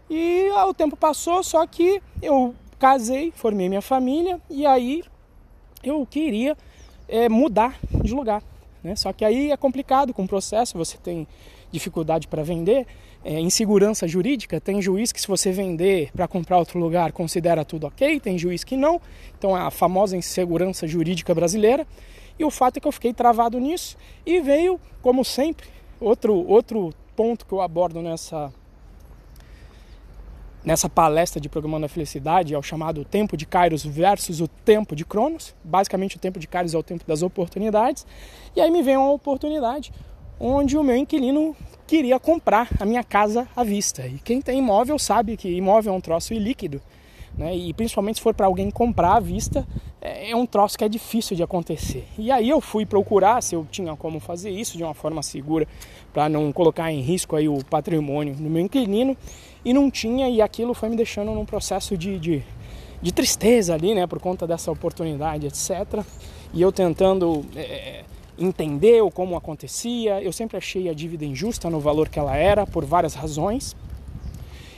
E 0.08 0.48
ah, 0.54 0.66
o 0.66 0.74
tempo 0.74 0.96
passou, 0.96 1.42
só 1.42 1.66
que 1.66 2.00
eu 2.22 2.54
casei, 2.78 3.32
formei 3.34 3.68
minha 3.68 3.82
família 3.82 4.40
e 4.48 4.64
aí 4.64 5.02
eu 5.82 6.06
queria 6.06 6.56
é, 7.08 7.28
mudar 7.28 7.78
de 8.02 8.14
lugar. 8.14 8.42
Né? 8.82 8.96
Só 8.96 9.12
que 9.12 9.24
aí 9.24 9.50
é 9.50 9.56
complicado 9.56 10.14
com 10.14 10.24
o 10.24 10.28
processo, 10.28 10.78
você 10.78 10.96
tem 10.96 11.26
dificuldade 11.70 12.28
para 12.28 12.42
vender, 12.42 12.86
é, 13.24 13.38
insegurança 13.40 14.06
jurídica, 14.06 14.60
tem 14.60 14.82
juiz 14.82 15.12
que 15.12 15.20
se 15.20 15.28
você 15.28 15.52
vender 15.52 16.10
para 16.12 16.28
comprar 16.28 16.58
outro 16.58 16.78
lugar 16.78 17.12
considera 17.12 17.64
tudo 17.64 17.86
ok, 17.86 18.20
tem 18.20 18.36
juiz 18.36 18.64
que 18.64 18.76
não, 18.76 19.00
então 19.38 19.56
é 19.56 19.60
a 19.60 19.70
famosa 19.70 20.16
insegurança 20.16 20.86
jurídica 20.86 21.34
brasileira. 21.34 21.86
E 22.42 22.44
o 22.44 22.50
fato 22.50 22.78
é 22.78 22.80
que 22.80 22.88
eu 22.88 22.92
fiquei 22.92 23.14
travado 23.14 23.60
nisso 23.60 23.96
e 24.26 24.40
veio, 24.40 24.80
como 25.00 25.24
sempre, 25.24 25.68
outro, 26.00 26.34
outro 26.34 26.92
ponto 27.14 27.46
que 27.46 27.52
eu 27.52 27.60
abordo 27.60 28.02
nessa, 28.02 28.52
nessa 30.64 30.88
palestra 30.88 31.40
de 31.40 31.48
Programando 31.48 31.86
a 31.86 31.88
Felicidade, 31.88 32.52
é 32.52 32.58
o 32.58 32.62
chamado 32.62 33.04
tempo 33.04 33.36
de 33.36 33.46
Kairos 33.46 33.84
versus 33.84 34.40
o 34.40 34.48
tempo 34.48 34.96
de 34.96 35.04
Cronos. 35.04 35.54
Basicamente, 35.62 36.16
o 36.16 36.18
tempo 36.18 36.40
de 36.40 36.48
Kairos 36.48 36.74
é 36.74 36.78
o 36.78 36.82
tempo 36.82 37.04
das 37.06 37.22
oportunidades. 37.22 38.04
E 38.56 38.60
aí 38.60 38.72
me 38.72 38.82
vem 38.82 38.96
uma 38.96 39.12
oportunidade 39.12 39.92
onde 40.40 40.76
o 40.76 40.82
meu 40.82 40.96
inquilino 40.96 41.54
queria 41.86 42.18
comprar 42.18 42.68
a 42.80 42.84
minha 42.84 43.04
casa 43.04 43.46
à 43.54 43.62
vista. 43.62 44.04
E 44.04 44.18
quem 44.18 44.42
tem 44.42 44.58
imóvel 44.58 44.98
sabe 44.98 45.36
que 45.36 45.48
imóvel 45.48 45.94
é 45.94 45.96
um 45.96 46.00
troço 46.00 46.34
ilíquido. 46.34 46.82
Né? 47.36 47.56
E 47.56 47.72
principalmente 47.72 48.16
se 48.16 48.22
for 48.22 48.34
para 48.34 48.46
alguém 48.46 48.70
comprar 48.70 49.16
à 49.16 49.20
vista, 49.20 49.66
é, 50.00 50.30
é 50.30 50.36
um 50.36 50.44
troço 50.44 50.76
que 50.76 50.84
é 50.84 50.88
difícil 50.88 51.36
de 51.36 51.42
acontecer. 51.42 52.06
E 52.18 52.30
aí 52.30 52.48
eu 52.48 52.60
fui 52.60 52.84
procurar 52.84 53.42
se 53.42 53.54
eu 53.54 53.66
tinha 53.70 53.96
como 53.96 54.20
fazer 54.20 54.50
isso 54.50 54.76
de 54.76 54.84
uma 54.84 54.94
forma 54.94 55.22
segura 55.22 55.66
para 56.12 56.28
não 56.28 56.52
colocar 56.52 56.92
em 56.92 57.00
risco 57.00 57.36
aí 57.36 57.48
o 57.48 57.64
patrimônio 57.64 58.34
do 58.34 58.50
meu 58.50 58.62
inquilino 58.62 59.16
e 59.64 59.72
não 59.72 59.90
tinha 59.90 60.28
e 60.28 60.42
aquilo 60.42 60.74
foi 60.74 60.88
me 60.88 60.96
deixando 60.96 61.32
num 61.32 61.46
processo 61.46 61.96
de, 61.96 62.18
de, 62.18 62.42
de 63.00 63.12
tristeza 63.12 63.74
ali, 63.74 63.94
né, 63.94 64.06
por 64.06 64.20
conta 64.20 64.46
dessa 64.46 64.70
oportunidade, 64.70 65.46
etc. 65.46 66.04
E 66.52 66.60
eu 66.60 66.70
tentando 66.70 67.44
é, 67.56 68.04
entender 68.38 69.02
como 69.12 69.36
acontecia, 69.36 70.22
eu 70.22 70.32
sempre 70.32 70.56
achei 70.56 70.88
a 70.88 70.94
dívida 70.94 71.24
injusta 71.24 71.70
no 71.70 71.80
valor 71.80 72.08
que 72.08 72.18
ela 72.18 72.36
era 72.36 72.66
por 72.66 72.84
várias 72.84 73.14
razões. 73.14 73.76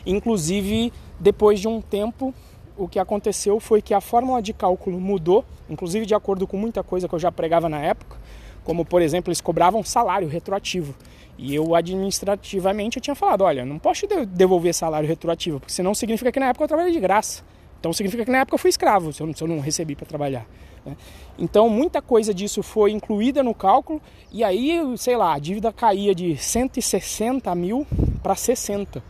Inclusive 0.06 0.92
depois 1.18 1.61
de 1.61 1.68
um 1.68 1.80
tempo, 1.80 2.35
o 2.76 2.88
que 2.88 2.99
aconteceu 2.99 3.61
foi 3.61 3.80
que 3.80 3.94
a 3.94 4.00
fórmula 4.00 4.42
de 4.42 4.52
cálculo 4.52 5.00
mudou, 5.00 5.44
inclusive 5.68 6.06
de 6.06 6.14
acordo 6.14 6.47
com 6.47 6.56
muita 6.56 6.83
coisa 6.83 7.09
que 7.09 7.14
eu 7.14 7.18
já 7.18 7.30
pregava 7.30 7.68
na 7.68 7.78
época, 7.78 8.16
como 8.64 8.85
por 8.85 9.02
exemplo, 9.02 9.30
eles 9.30 9.40
cobravam 9.40 9.83
salário 9.83 10.28
retroativo. 10.28 10.94
E 11.37 11.54
eu 11.54 11.75
administrativamente 11.75 12.97
eu 12.97 13.02
tinha 13.02 13.14
falado, 13.14 13.42
olha, 13.42 13.64
não 13.64 13.78
posso 13.78 14.06
devolver 14.28 14.73
salário 14.73 15.09
retroativo, 15.09 15.61
porque 15.61 15.73
senão 15.73 15.94
significa 15.94 16.30
que 16.30 16.40
na 16.40 16.47
época 16.47 16.64
eu 16.64 16.68
trabalhei 16.68 16.92
de 16.92 17.00
graça. 17.00 17.42
Então 17.80 17.92
significa 17.92 18.25
que 18.25 18.30
na 18.30 18.38
época 18.38 18.54
eu 18.54 18.59
fui 18.59 18.71
escravo, 18.71 19.12
se 19.12 19.21
eu 19.21 19.26
não, 19.26 19.35
se 19.35 19.42
eu 19.42 19.49
não 19.49 19.61
recebi 19.61 19.94
para 19.94 20.06
trabalhar. 20.06 20.47
Né? 20.87 20.97
Então 21.38 21.68
muita 21.68 22.00
coisa 22.00 22.33
disso 22.33 22.62
foi 22.62 22.92
incluída 22.92 23.42
no 23.42 23.54
cálculo 23.54 24.00
e 24.33 24.42
aí, 24.42 24.80
sei 24.97 25.16
lá, 25.16 25.35
a 25.35 25.38
dívida 25.38 25.73
caía 25.73 26.14
de 26.14 26.37
160 26.37 27.54
mil 27.54 27.87
para 28.23 28.35
60. 28.35 29.02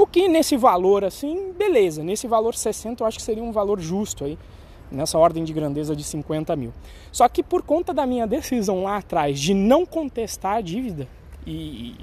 O 0.00 0.06
que 0.06 0.28
nesse 0.28 0.56
valor 0.56 1.04
assim, 1.04 1.52
beleza, 1.52 2.02
nesse 2.02 2.26
valor 2.26 2.54
60 2.54 3.02
eu 3.02 3.06
acho 3.06 3.18
que 3.18 3.22
seria 3.22 3.44
um 3.44 3.52
valor 3.52 3.78
justo 3.78 4.24
aí, 4.24 4.38
nessa 4.90 5.18
ordem 5.18 5.44
de 5.44 5.52
grandeza 5.52 5.94
de 5.94 6.02
50 6.02 6.56
mil. 6.56 6.72
Só 7.12 7.28
que 7.28 7.42
por 7.42 7.60
conta 7.60 7.92
da 7.92 8.06
minha 8.06 8.26
decisão 8.26 8.82
lá 8.84 8.96
atrás 8.96 9.38
de 9.38 9.52
não 9.52 9.84
contestar 9.84 10.56
a 10.56 10.60
dívida 10.62 11.06
e, 11.46 11.96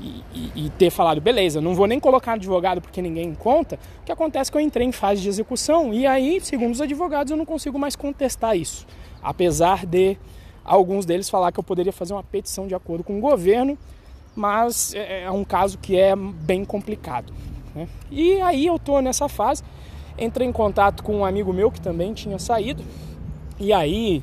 e, 0.00 0.24
e, 0.56 0.70
ter 0.78 0.88
falado, 0.88 1.20
beleza, 1.20 1.60
não 1.60 1.74
vou 1.74 1.86
nem 1.86 2.00
colocar 2.00 2.32
advogado 2.32 2.80
porque 2.80 3.02
ninguém 3.02 3.34
conta, 3.34 3.78
o 4.00 4.06
que 4.06 4.12
acontece 4.12 4.50
é 4.50 4.52
que 4.52 4.56
eu 4.56 4.62
entrei 4.62 4.86
em 4.86 4.92
fase 4.92 5.20
de 5.20 5.28
execução 5.28 5.92
e 5.92 6.06
aí, 6.06 6.40
segundo 6.40 6.72
os 6.72 6.80
advogados, 6.80 7.30
eu 7.30 7.36
não 7.36 7.44
consigo 7.44 7.78
mais 7.78 7.94
contestar 7.94 8.56
isso. 8.56 8.86
Apesar 9.22 9.84
de 9.84 10.16
alguns 10.64 11.04
deles 11.04 11.28
falar 11.28 11.52
que 11.52 11.60
eu 11.60 11.64
poderia 11.64 11.92
fazer 11.92 12.14
uma 12.14 12.24
petição 12.24 12.66
de 12.66 12.74
acordo 12.74 13.04
com 13.04 13.18
o 13.18 13.20
governo 13.20 13.76
mas 14.38 14.94
é, 14.94 15.24
é 15.24 15.30
um 15.30 15.44
caso 15.44 15.76
que 15.78 15.98
é 15.98 16.14
bem 16.14 16.64
complicado. 16.64 17.32
Né? 17.74 17.88
E 18.10 18.40
aí 18.40 18.66
eu 18.66 18.78
tô 18.78 19.00
nessa 19.00 19.28
fase, 19.28 19.62
entrei 20.16 20.46
em 20.46 20.52
contato 20.52 21.02
com 21.02 21.16
um 21.16 21.24
amigo 21.24 21.52
meu 21.52 21.70
que 21.70 21.80
também 21.80 22.14
tinha 22.14 22.38
saído, 22.38 22.82
e 23.58 23.72
aí 23.72 24.22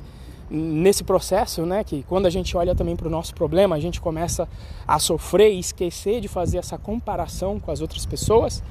nesse 0.49 1.03
processo, 1.03 1.65
né, 1.65 1.83
que 1.83 2.03
quando 2.03 2.27
a 2.27 2.29
gente 2.29 2.55
olha 2.55 2.75
também 2.75 2.95
para 2.95 3.07
o 3.07 3.09
nosso 3.09 3.33
problema, 3.33 3.75
a 3.75 3.79
gente 3.79 3.99
começa 3.99 4.47
a 4.87 4.99
sofrer 4.99 5.51
e 5.51 5.59
esquecer 5.59 6.21
de 6.21 6.27
fazer 6.27 6.59
essa 6.59 6.77
comparação 6.77 7.59
com 7.59 7.71
as 7.71 7.81
outras 7.81 8.05
pessoas. 8.05 8.63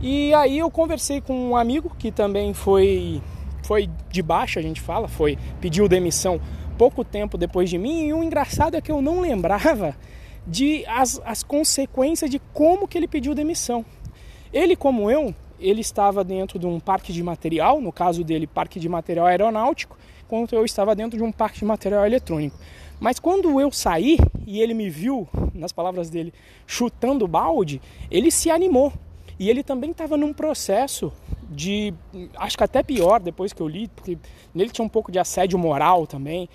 E 0.00 0.32
aí 0.32 0.58
eu 0.58 0.70
conversei 0.70 1.20
com 1.20 1.50
um 1.50 1.56
amigo 1.56 1.92
que 1.98 2.10
também 2.10 2.54
foi 2.54 3.20
foi 3.64 3.90
de 4.10 4.22
baixa, 4.22 4.60
a 4.60 4.62
gente 4.62 4.80
fala, 4.80 5.08
foi 5.08 5.36
pediu 5.60 5.88
demissão 5.88 6.40
pouco 6.78 7.04
tempo 7.04 7.36
depois 7.36 7.68
de 7.68 7.76
mim, 7.76 8.06
e 8.06 8.12
o 8.14 8.22
engraçado 8.22 8.76
é 8.76 8.80
que 8.80 8.90
eu 8.90 9.02
não 9.02 9.20
lembrava 9.20 9.94
de 10.48 10.84
as, 10.86 11.20
as 11.24 11.42
consequências 11.42 12.30
de 12.30 12.40
como 12.52 12.88
que 12.88 12.96
ele 12.96 13.06
pediu 13.06 13.34
demissão. 13.34 13.84
Ele, 14.52 14.74
como 14.74 15.10
eu, 15.10 15.34
ele 15.60 15.82
estava 15.82 16.24
dentro 16.24 16.58
de 16.58 16.66
um 16.66 16.80
parque 16.80 17.12
de 17.12 17.22
material, 17.22 17.80
no 17.80 17.92
caso 17.92 18.24
dele, 18.24 18.46
parque 18.46 18.80
de 18.80 18.88
material 18.88 19.26
aeronáutico, 19.26 19.98
enquanto 20.24 20.54
eu 20.54 20.64
estava 20.64 20.94
dentro 20.94 21.18
de 21.18 21.22
um 21.22 21.30
parque 21.30 21.58
de 21.58 21.64
material 21.66 22.06
eletrônico. 22.06 22.56
Mas 22.98 23.18
quando 23.20 23.60
eu 23.60 23.70
saí 23.70 24.16
e 24.46 24.60
ele 24.60 24.74
me 24.74 24.88
viu, 24.88 25.28
nas 25.54 25.70
palavras 25.70 26.08
dele, 26.08 26.32
chutando 26.66 27.28
balde, 27.28 27.80
ele 28.10 28.30
se 28.30 28.50
animou. 28.50 28.92
E 29.38 29.48
ele 29.48 29.62
também 29.62 29.92
estava 29.92 30.16
num 30.16 30.32
processo 30.32 31.12
de, 31.48 31.94
acho 32.36 32.58
que 32.58 32.64
até 32.64 32.82
pior 32.82 33.20
depois 33.20 33.52
que 33.52 33.60
eu 33.60 33.68
li, 33.68 33.86
porque 33.86 34.18
nele 34.52 34.70
tinha 34.70 34.84
um 34.84 34.88
pouco 34.88 35.12
de 35.12 35.18
assédio 35.18 35.56
moral 35.56 36.08
também. 36.08 36.48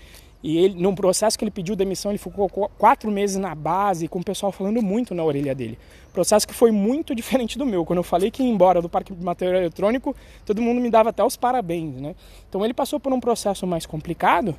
E 0.43 0.57
ele, 0.57 0.75
num 0.81 0.93
processo 0.93 1.39
que 1.39 1.45
ele 1.45 1.51
pediu 1.51 1.73
demissão, 1.73 2.11
ele 2.11 2.17
ficou 2.17 2.49
quatro 2.77 3.09
meses 3.09 3.37
na 3.37 3.55
base, 3.55 4.09
com 4.09 4.19
o 4.19 4.23
pessoal 4.23 4.51
falando 4.51 4.81
muito 4.81 5.15
na 5.15 5.23
orelha 5.23 5.55
dele. 5.55 5.79
Processo 6.11 6.45
que 6.45 6.53
foi 6.53 6.69
muito 6.69 7.15
diferente 7.15 7.57
do 7.57 7.65
meu. 7.65 7.85
Quando 7.85 7.99
eu 7.99 8.03
falei 8.03 8.29
que 8.29 8.43
ia 8.43 8.49
embora 8.49 8.81
do 8.81 8.89
parque 8.89 9.13
de 9.13 9.23
material 9.23 9.61
eletrônico, 9.61 10.13
todo 10.45 10.61
mundo 10.61 10.81
me 10.81 10.89
dava 10.89 11.11
até 11.11 11.23
os 11.23 11.37
parabéns, 11.37 11.95
né? 11.95 12.13
Então 12.49 12.63
ele 12.65 12.73
passou 12.73 12.99
por 12.99 13.13
um 13.13 13.21
processo 13.21 13.65
mais 13.65 13.85
complicado. 13.85 14.53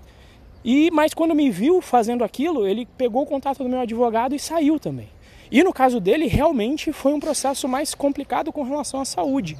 E 0.64 0.90
mas 0.90 1.12
quando 1.12 1.34
me 1.34 1.50
viu 1.50 1.82
fazendo 1.82 2.24
aquilo, 2.24 2.66
ele 2.66 2.88
pegou 2.96 3.22
o 3.22 3.26
contato 3.26 3.62
do 3.62 3.68
meu 3.68 3.80
advogado 3.80 4.34
e 4.34 4.38
saiu 4.38 4.80
também. 4.80 5.08
E 5.50 5.62
no 5.62 5.74
caso 5.74 6.00
dele, 6.00 6.26
realmente 6.26 6.90
foi 6.92 7.12
um 7.12 7.20
processo 7.20 7.68
mais 7.68 7.94
complicado 7.94 8.50
com 8.50 8.62
relação 8.62 9.00
à 9.00 9.04
saúde, 9.04 9.58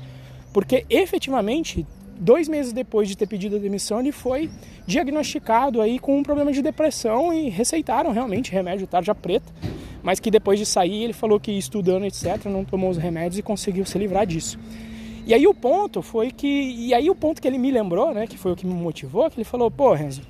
porque 0.55 0.87
efetivamente 0.89 1.87
dois 2.19 2.49
meses 2.49 2.73
depois 2.73 3.09
de 3.09 3.17
ter 3.17 3.27
pedido 3.27 3.57
a 3.57 3.59
demissão, 3.59 4.01
ele 4.01 4.13
foi 4.13 4.51
diagnosticado 4.87 5.81
aí 5.81 5.99
com 5.99 6.19
um 6.19 6.23
problema 6.23 6.53
de 6.53 6.63
depressão 6.63 7.33
e 7.33 7.49
receitaram 7.49 8.13
realmente 8.13 8.53
remédio 8.53 8.87
tarja 8.87 9.15
preta, 9.15 9.53
mas 10.03 10.21
que 10.21 10.31
depois 10.31 10.59
de 10.59 10.67
sair 10.67 11.05
ele 11.05 11.13
falou 11.13 11.41
que 11.41 11.53
estudando 11.53 12.05
etc 12.05 12.45
não 12.47 12.65
tomou 12.65 12.91
os 12.91 12.97
remédios 12.97 13.39
e 13.39 13.43
conseguiu 13.43 13.85
se 13.85 13.99
livrar 13.99 14.27
disso. 14.27 14.59
E 15.27 15.33
aí 15.33 15.47
o 15.47 15.55
ponto 15.55 16.03
foi 16.03 16.31
que 16.31 16.47
e 16.47 16.93
aí 16.93 17.09
o 17.09 17.15
ponto 17.15 17.41
que 17.41 17.49
ele 17.49 17.59
me 17.59 17.71
lembrou, 17.71 18.13
né, 18.13 18.27
que 18.27 18.37
foi 18.37 18.53
o 18.53 18.57
que 18.57 18.67
me 18.67 18.75
motivou, 18.75 19.29
que 19.31 19.37
ele 19.37 19.45
falou: 19.45 19.71
"Pô, 19.71 19.95
Renzo, 19.95 20.23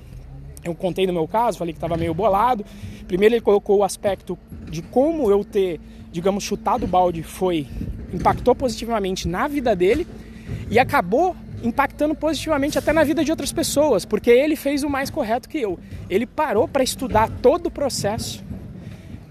eu 0.64 0.74
contei 0.74 1.06
no 1.06 1.12
meu 1.12 1.28
caso, 1.28 1.58
falei 1.58 1.72
que 1.72 1.78
estava 1.78 1.96
meio 1.96 2.14
bolado. 2.14 2.64
Primeiro 3.06 3.34
ele 3.34 3.42
colocou 3.42 3.78
o 3.78 3.84
aspecto 3.84 4.38
de 4.70 4.80
como 4.80 5.30
eu 5.30 5.44
ter, 5.44 5.80
digamos, 6.10 6.42
chutado 6.42 6.84
o 6.84 6.88
balde 6.88 7.22
foi 7.22 7.66
impactou 8.12 8.54
positivamente 8.54 9.26
na 9.26 9.48
vida 9.48 9.74
dele 9.74 10.06
e 10.70 10.78
acabou 10.78 11.34
impactando 11.64 12.14
positivamente 12.14 12.78
até 12.78 12.92
na 12.92 13.02
vida 13.02 13.24
de 13.24 13.30
outras 13.30 13.52
pessoas, 13.52 14.04
porque 14.04 14.30
ele 14.30 14.54
fez 14.54 14.82
o 14.84 14.90
mais 14.90 15.08
correto 15.08 15.48
que 15.48 15.58
eu. 15.58 15.78
Ele 16.10 16.26
parou 16.26 16.68
para 16.68 16.84
estudar 16.84 17.28
todo 17.40 17.66
o 17.66 17.70
processo, 17.70 18.44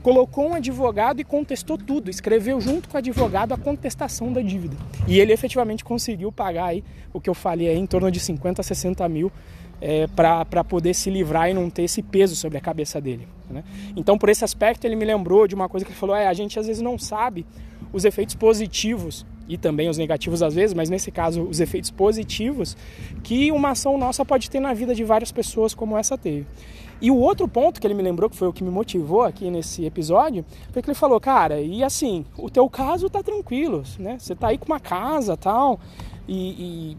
colocou 0.02 0.50
um 0.50 0.56
advogado 0.56 1.22
e 1.22 1.24
contestou 1.24 1.78
tudo, 1.78 2.10
escreveu 2.10 2.60
junto 2.60 2.90
com 2.90 2.96
o 2.96 2.98
advogado 2.98 3.54
a 3.54 3.58
contestação 3.58 4.34
da 4.34 4.42
dívida. 4.42 4.76
E 5.08 5.20
ele 5.20 5.32
efetivamente 5.32 5.86
conseguiu 5.86 6.32
pagar 6.32 6.66
aí 6.66 6.84
o 7.14 7.22
que 7.22 7.30
eu 7.30 7.36
falei 7.36 7.70
aí, 7.70 7.78
em 7.78 7.86
torno 7.86 8.12
de 8.12 8.20
50 8.20 8.62
a 8.62 8.64
60 8.64 9.08
mil 9.08 9.32
é, 9.80 10.08
para 10.08 10.64
poder 10.64 10.96
se 10.96 11.10
livrar 11.10 11.50
e 11.50 11.54
não 11.54 11.70
ter 11.70 11.84
esse 11.84 12.02
peso 12.02 12.36
sobre 12.36 12.58
a 12.58 12.62
cabeça 12.62 13.00
dele. 13.00 13.28
Né? 13.50 13.64
Então, 13.96 14.18
por 14.18 14.30
esse 14.30 14.44
aspecto, 14.44 14.86
ele 14.86 14.96
me 14.96 15.06
lembrou 15.06 15.48
de 15.48 15.54
uma 15.54 15.70
coisa 15.70 15.86
que 15.86 15.92
ele 15.92 16.00
falou: 16.00 16.16
é, 16.16 16.28
a 16.28 16.34
gente 16.34 16.58
às 16.60 16.66
vezes 16.66 16.82
não 16.82 16.98
sabe 16.98 17.46
os 17.92 18.06
efeitos 18.06 18.34
positivos 18.34 19.26
e 19.48 19.58
também 19.58 19.90
os 19.90 19.98
negativos 19.98 20.42
às 20.42 20.54
vezes, 20.54 20.74
mas 20.74 20.90
nesse 20.90 21.12
caso 21.12 21.44
os 21.44 21.60
efeitos 21.60 21.92
positivos 21.92 22.78
que 23.24 23.52
uma 23.52 23.72
ação 23.72 23.98
nossa 23.98 24.24
pode 24.24 24.50
ter 24.50 24.60
na 24.60 24.74
vida 24.74 24.96
de 24.96 25.04
várias 25.04 25.32
pessoas 25.32 25.74
como 25.74 25.98
essa 25.98 26.18
teve. 26.18 26.46
E 27.02 27.12
o 27.12 27.18
outro 27.18 27.48
ponto 27.48 27.82
que 27.82 27.88
ele 27.88 27.94
me 27.94 28.02
lembrou, 28.02 28.30
que 28.30 28.36
foi 28.36 28.48
o 28.48 28.54
que 28.54 28.64
me 28.64 28.70
motivou 28.70 29.24
aqui 29.24 29.52
nesse 29.52 29.84
episódio, 29.84 30.46
foi 30.72 30.82
que 30.82 30.90
ele 30.90 30.96
falou, 30.96 31.20
cara, 31.20 31.60
e 31.60 31.84
assim, 31.84 32.26
o 32.38 32.50
teu 32.50 32.70
caso 32.70 33.10
tá 33.10 33.22
tranquilo, 33.22 33.84
né? 34.00 34.18
Você 34.18 34.34
tá 34.34 34.48
aí 34.48 34.58
com 34.58 34.66
uma 34.68 34.80
casa 34.80 35.36
tal, 35.36 35.80
e, 36.28 36.94
e, 36.94 36.98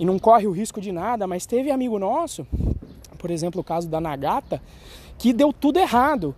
e 0.00 0.04
não 0.04 0.18
corre 0.18 0.48
o 0.48 0.50
risco 0.50 0.80
de 0.80 0.90
nada, 0.90 1.26
mas 1.26 1.46
teve 1.46 1.70
amigo 1.70 1.98
nosso, 2.00 2.44
por 3.16 3.30
exemplo, 3.30 3.60
o 3.60 3.64
caso 3.64 3.88
da 3.88 4.00
Nagata, 4.00 4.60
que 5.16 5.32
deu 5.32 5.52
tudo 5.52 5.78
errado, 5.78 6.34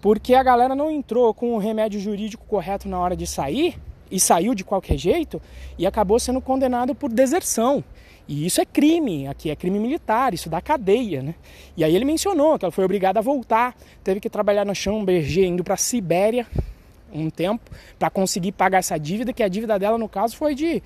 porque 0.00 0.34
a 0.34 0.42
galera 0.42 0.74
não 0.74 0.90
entrou 0.90 1.32
com 1.34 1.54
o 1.54 1.58
remédio 1.58 1.98
jurídico 1.98 2.44
correto 2.46 2.88
na 2.88 2.98
hora 2.98 3.16
de 3.16 3.26
sair, 3.26 3.76
e 4.10 4.20
saiu 4.20 4.54
de 4.54 4.64
qualquer 4.64 4.96
jeito 4.96 5.40
e 5.78 5.86
acabou 5.86 6.18
sendo 6.18 6.40
condenado 6.40 6.94
por 6.94 7.10
deserção. 7.10 7.82
E 8.26 8.46
isso 8.46 8.60
é 8.60 8.64
crime, 8.64 9.26
aqui 9.26 9.50
é 9.50 9.56
crime 9.56 9.78
militar, 9.78 10.32
isso 10.32 10.48
dá 10.48 10.60
cadeia, 10.60 11.22
né? 11.22 11.34
E 11.76 11.84
aí 11.84 11.94
ele 11.94 12.06
mencionou 12.06 12.58
que 12.58 12.64
ela 12.64 12.72
foi 12.72 12.84
obrigada 12.84 13.18
a 13.18 13.22
voltar, 13.22 13.76
teve 14.02 14.18
que 14.18 14.30
trabalhar 14.30 14.64
no 14.64 14.74
Schamberger, 14.74 15.44
indo 15.44 15.62
para 15.62 15.74
a 15.74 15.76
Sibéria 15.76 16.46
um 17.12 17.30
tempo 17.30 17.70
para 17.98 18.10
conseguir 18.10 18.52
pagar 18.52 18.78
essa 18.78 18.98
dívida, 18.98 19.32
que 19.32 19.42
a 19.42 19.48
dívida 19.48 19.78
dela 19.78 19.98
no 19.98 20.08
caso 20.08 20.36
foi 20.36 20.54
de 20.54 20.82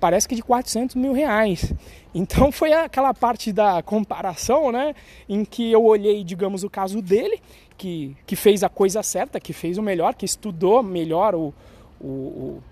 parece 0.00 0.28
que 0.28 0.34
de 0.34 0.42
400 0.42 0.96
mil 0.96 1.12
reais. 1.12 1.72
Então 2.14 2.50
foi 2.52 2.72
aquela 2.72 3.12
parte 3.12 3.52
da 3.52 3.82
comparação, 3.82 4.72
né, 4.72 4.94
em 5.28 5.44
que 5.44 5.70
eu 5.70 5.84
olhei, 5.84 6.24
digamos, 6.24 6.64
o 6.64 6.70
caso 6.70 7.02
dele, 7.02 7.40
que, 7.76 8.16
que 8.26 8.34
fez 8.34 8.64
a 8.64 8.68
coisa 8.68 9.02
certa, 9.02 9.38
que 9.38 9.52
fez 9.52 9.78
o 9.78 9.82
melhor, 9.82 10.14
que 10.14 10.24
estudou 10.24 10.82
melhor 10.82 11.34
o, 11.34 11.54
o, 12.00 12.06
o 12.06 12.62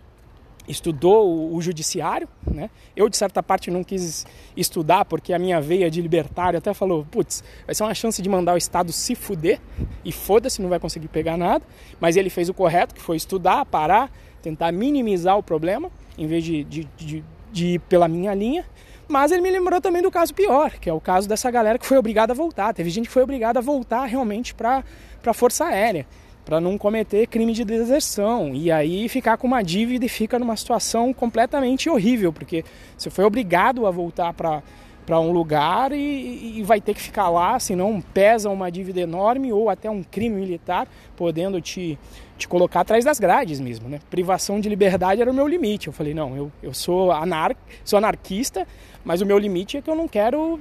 estudou 0.69 1.29
o, 1.29 1.57
o, 1.57 1.63
judiciário, 1.63 2.29
né? 2.51 2.71
Eu 2.95 3.09
de 3.09 3.17
certa 3.17 3.43
parte 3.43 3.71
não 3.71 3.85
quis 3.85 4.27
estudar 4.57 5.05
porque 5.05 5.33
a 5.33 5.39
minha 5.39 5.61
veia 5.61 5.91
de 5.91 6.01
libertário 6.01 6.59
até 6.59 6.75
falou, 6.75 7.07
putz, 7.11 7.43
vai 7.65 7.75
ser 7.75 7.85
uma 7.85 7.95
chance 7.95 8.21
de 8.21 8.29
mandar 8.29 8.55
o 8.55 8.57
Estado 8.57 8.93
se 8.93 9.15
fuder 9.15 9.61
e 10.05 10.11
foda-se, 10.13 10.61
não 10.61 10.69
vai 10.69 10.81
conseguir 10.81 11.09
pegar 11.09 11.37
nada. 11.37 11.65
Mas 12.01 12.17
ele 12.17 12.31
fez 12.31 12.49
o 12.49 12.55
correto, 12.55 12.95
que 12.95 13.01
foi 13.01 13.17
estudar, 13.17 13.65
parar, 13.67 14.11
tentar 14.43 14.73
minimizar 14.73 15.39
o 15.39 15.43
problema, 15.43 15.91
em 16.19 16.27
vez 16.27 16.45
de, 16.45 16.65
de, 16.65 16.89
de, 16.97 17.25
de 17.53 17.67
ir 17.67 17.79
pela 17.81 18.09
minha 18.09 18.35
linha. 18.35 18.65
Mas 19.09 19.31
ele 19.31 19.43
me 19.43 19.51
lembrou 19.51 19.81
também 19.81 20.03
do 20.03 20.11
caso 20.11 20.35
pior, 20.35 20.73
que 20.81 20.91
é 20.91 20.93
o 20.93 21.01
caso 21.01 21.29
dessa 21.29 21.49
galera 21.49 21.79
que 21.79 21.87
foi 21.87 21.97
obrigada 21.97 22.33
a 22.33 22.37
voltar. 22.37 22.75
Teve 22.75 22.91
gente 22.91 23.07
que 23.07 23.13
foi 23.13 23.23
obrigada 23.23 23.61
a 23.61 23.63
voltar 23.63 24.05
realmente 24.05 24.53
para 24.53 24.83
a 25.25 25.33
Força 25.33 25.67
Aérea 25.67 26.07
para 26.47 26.61
não 26.61 26.79
cometer 26.79 27.27
crime 27.27 27.53
de 27.53 27.65
deserção 27.65 28.55
e 28.55 28.71
aí 28.71 29.09
ficar 29.09 29.37
com 29.37 29.49
uma 29.49 29.63
dívida 29.63 30.07
e 30.07 30.09
fica 30.09 30.39
numa 30.39 30.57
situação 30.57 31.13
completamente 31.13 31.91
horrível, 31.91 32.33
porque 32.33 32.65
você 32.97 33.11
foi 33.11 33.25
obrigado 33.25 33.85
a 33.85 33.91
voltar 33.91 34.33
para 34.33 34.63
para 35.05 35.21
um 35.21 35.31
lugar 35.31 35.93
e, 35.93 36.59
e, 36.59 36.63
vai 36.65 36.81
ter 36.81 36.93
que 36.93 37.01
ficar 37.01 37.29
lá, 37.29 37.61
senão 37.61 38.03
pesa 38.13 38.51
uma 38.51 38.69
dívida 38.73 39.01
enorme 39.01 39.53
ou 39.53 39.71
até 39.71 39.89
um 39.89 40.03
crime 40.03 40.35
militar, 40.35 40.89
podendo 41.17 41.61
te, 41.61 41.97
te 42.37 42.49
colocar 42.49 42.81
atrás 42.81 43.05
das 43.05 43.21
grades 43.21 43.61
mesmo. 43.61 43.89
Né? 43.89 44.01
Privação 44.11 44.59
de 44.59 44.69
liberdade 44.69 45.21
era 45.23 45.31
o 45.31 45.35
meu 45.35 45.47
limite. 45.47 45.87
Eu 45.87 45.93
falei, 45.93 46.13
não, 46.13 46.37
eu, 46.37 46.51
eu 46.61 46.75
sou, 46.75 47.13
anar, 47.13 47.55
sou 47.85 47.99
anarquista, 47.99 48.67
mas 49.05 49.21
o 49.21 49.27
meu 49.27 49.39
limite 49.39 49.77
é 49.77 49.81
que 49.81 49.89
eu 49.89 49.95
não 49.95 50.09
quero 50.09 50.59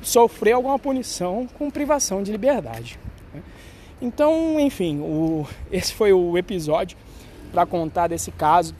sofrer 0.00 0.52
alguma 0.52 0.78
punição 0.78 1.46
com 1.58 1.70
privação 1.70 2.22
de 2.22 2.32
liberdade. 2.32 2.98
Então, 4.00 4.60
enfim, 4.60 5.00
o, 5.00 5.46
esse 5.72 5.92
foi 5.92 6.12
o 6.12 6.38
episódio 6.38 6.96
para 7.50 7.66
contar 7.66 8.08
desse 8.08 8.30
caso. 8.30 8.74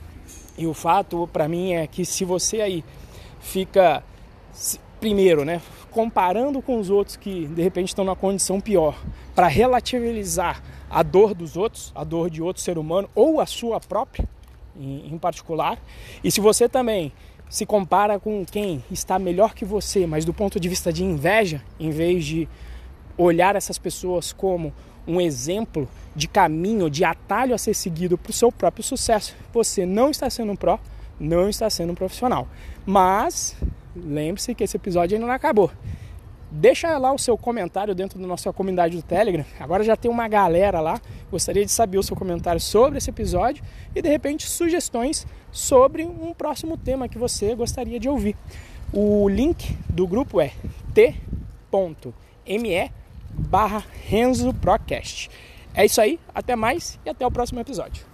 E 0.57 0.65
o 0.65 0.73
fato 0.73 1.27
para 1.31 1.47
mim 1.47 1.73
é 1.73 1.87
que 1.87 2.05
se 2.05 2.23
você 2.25 2.61
aí 2.61 2.83
fica 3.39 4.03
primeiro, 4.99 5.45
né, 5.45 5.61
comparando 5.91 6.61
com 6.61 6.77
os 6.77 6.89
outros 6.89 7.15
que 7.15 7.47
de 7.47 7.61
repente 7.61 7.89
estão 7.89 8.03
numa 8.03 8.15
condição 8.15 8.59
pior, 8.59 9.01
para 9.33 9.47
relativizar 9.47 10.61
a 10.89 11.01
dor 11.03 11.33
dos 11.33 11.55
outros, 11.55 11.91
a 11.95 12.03
dor 12.03 12.29
de 12.29 12.41
outro 12.41 12.61
ser 12.61 12.77
humano 12.77 13.09
ou 13.15 13.39
a 13.39 13.45
sua 13.45 13.79
própria 13.79 14.27
em, 14.77 15.13
em 15.13 15.17
particular. 15.17 15.79
E 16.23 16.31
se 16.31 16.41
você 16.41 16.67
também 16.67 17.11
se 17.49 17.65
compara 17.65 18.19
com 18.19 18.45
quem 18.45 18.83
está 18.91 19.17
melhor 19.17 19.53
que 19.53 19.65
você, 19.65 20.05
mas 20.05 20.25
do 20.25 20.33
ponto 20.33 20.59
de 20.59 20.69
vista 20.69 20.93
de 20.93 21.03
inveja, 21.03 21.61
em 21.79 21.89
vez 21.89 22.25
de 22.25 22.47
olhar 23.17 23.55
essas 23.55 23.77
pessoas 23.77 24.31
como 24.31 24.73
um 25.07 25.19
exemplo 25.19 25.87
de 26.15 26.27
caminho, 26.27 26.89
de 26.89 27.03
atalho 27.03 27.55
a 27.55 27.57
ser 27.57 27.73
seguido 27.73 28.17
para 28.17 28.29
o 28.29 28.33
seu 28.33 28.51
próprio 28.51 28.83
sucesso. 28.83 29.35
Você 29.53 29.85
não 29.85 30.09
está 30.09 30.29
sendo 30.29 30.51
um 30.51 30.55
pró, 30.55 30.79
não 31.19 31.49
está 31.49 31.69
sendo 31.69 31.91
um 31.91 31.95
profissional. 31.95 32.47
Mas 32.85 33.55
lembre-se 33.95 34.55
que 34.55 34.63
esse 34.63 34.77
episódio 34.77 35.15
ainda 35.15 35.27
não 35.27 35.33
acabou. 35.33 35.71
Deixa 36.51 36.97
lá 36.97 37.13
o 37.13 37.19
seu 37.19 37.37
comentário 37.37 37.93
dentro 37.93 38.19
da 38.19 38.25
nossa 38.25 38.51
comunidade 38.51 38.95
do 38.95 39.03
Telegram. 39.03 39.45
Agora 39.59 39.83
já 39.83 39.95
tem 39.95 40.09
uma 40.09 40.27
galera 40.27 40.79
lá. 40.79 40.99
Gostaria 41.29 41.63
de 41.63 41.71
saber 41.71 41.99
o 41.99 42.03
seu 42.03 42.15
comentário 42.15 42.59
sobre 42.59 42.97
esse 42.97 43.11
episódio 43.11 43.63
e 43.95 44.01
de 44.01 44.09
repente 44.09 44.47
sugestões 44.47 45.27
sobre 45.51 46.03
um 46.03 46.33
próximo 46.33 46.75
tema 46.75 47.07
que 47.07 47.19
você 47.19 47.53
gostaria 47.53 47.99
de 47.99 48.09
ouvir. 48.09 48.35
O 48.91 49.29
link 49.29 49.77
do 49.87 50.07
grupo 50.07 50.41
é 50.41 50.51
t.me 50.95 52.91
barra 53.39 53.83
Renzo 54.07 54.53
Procast. 54.53 55.29
É 55.73 55.85
isso 55.85 56.01
aí, 56.01 56.19
até 56.33 56.55
mais 56.55 56.99
e 57.05 57.09
até 57.09 57.25
o 57.25 57.31
próximo 57.31 57.59
episódio. 57.59 58.09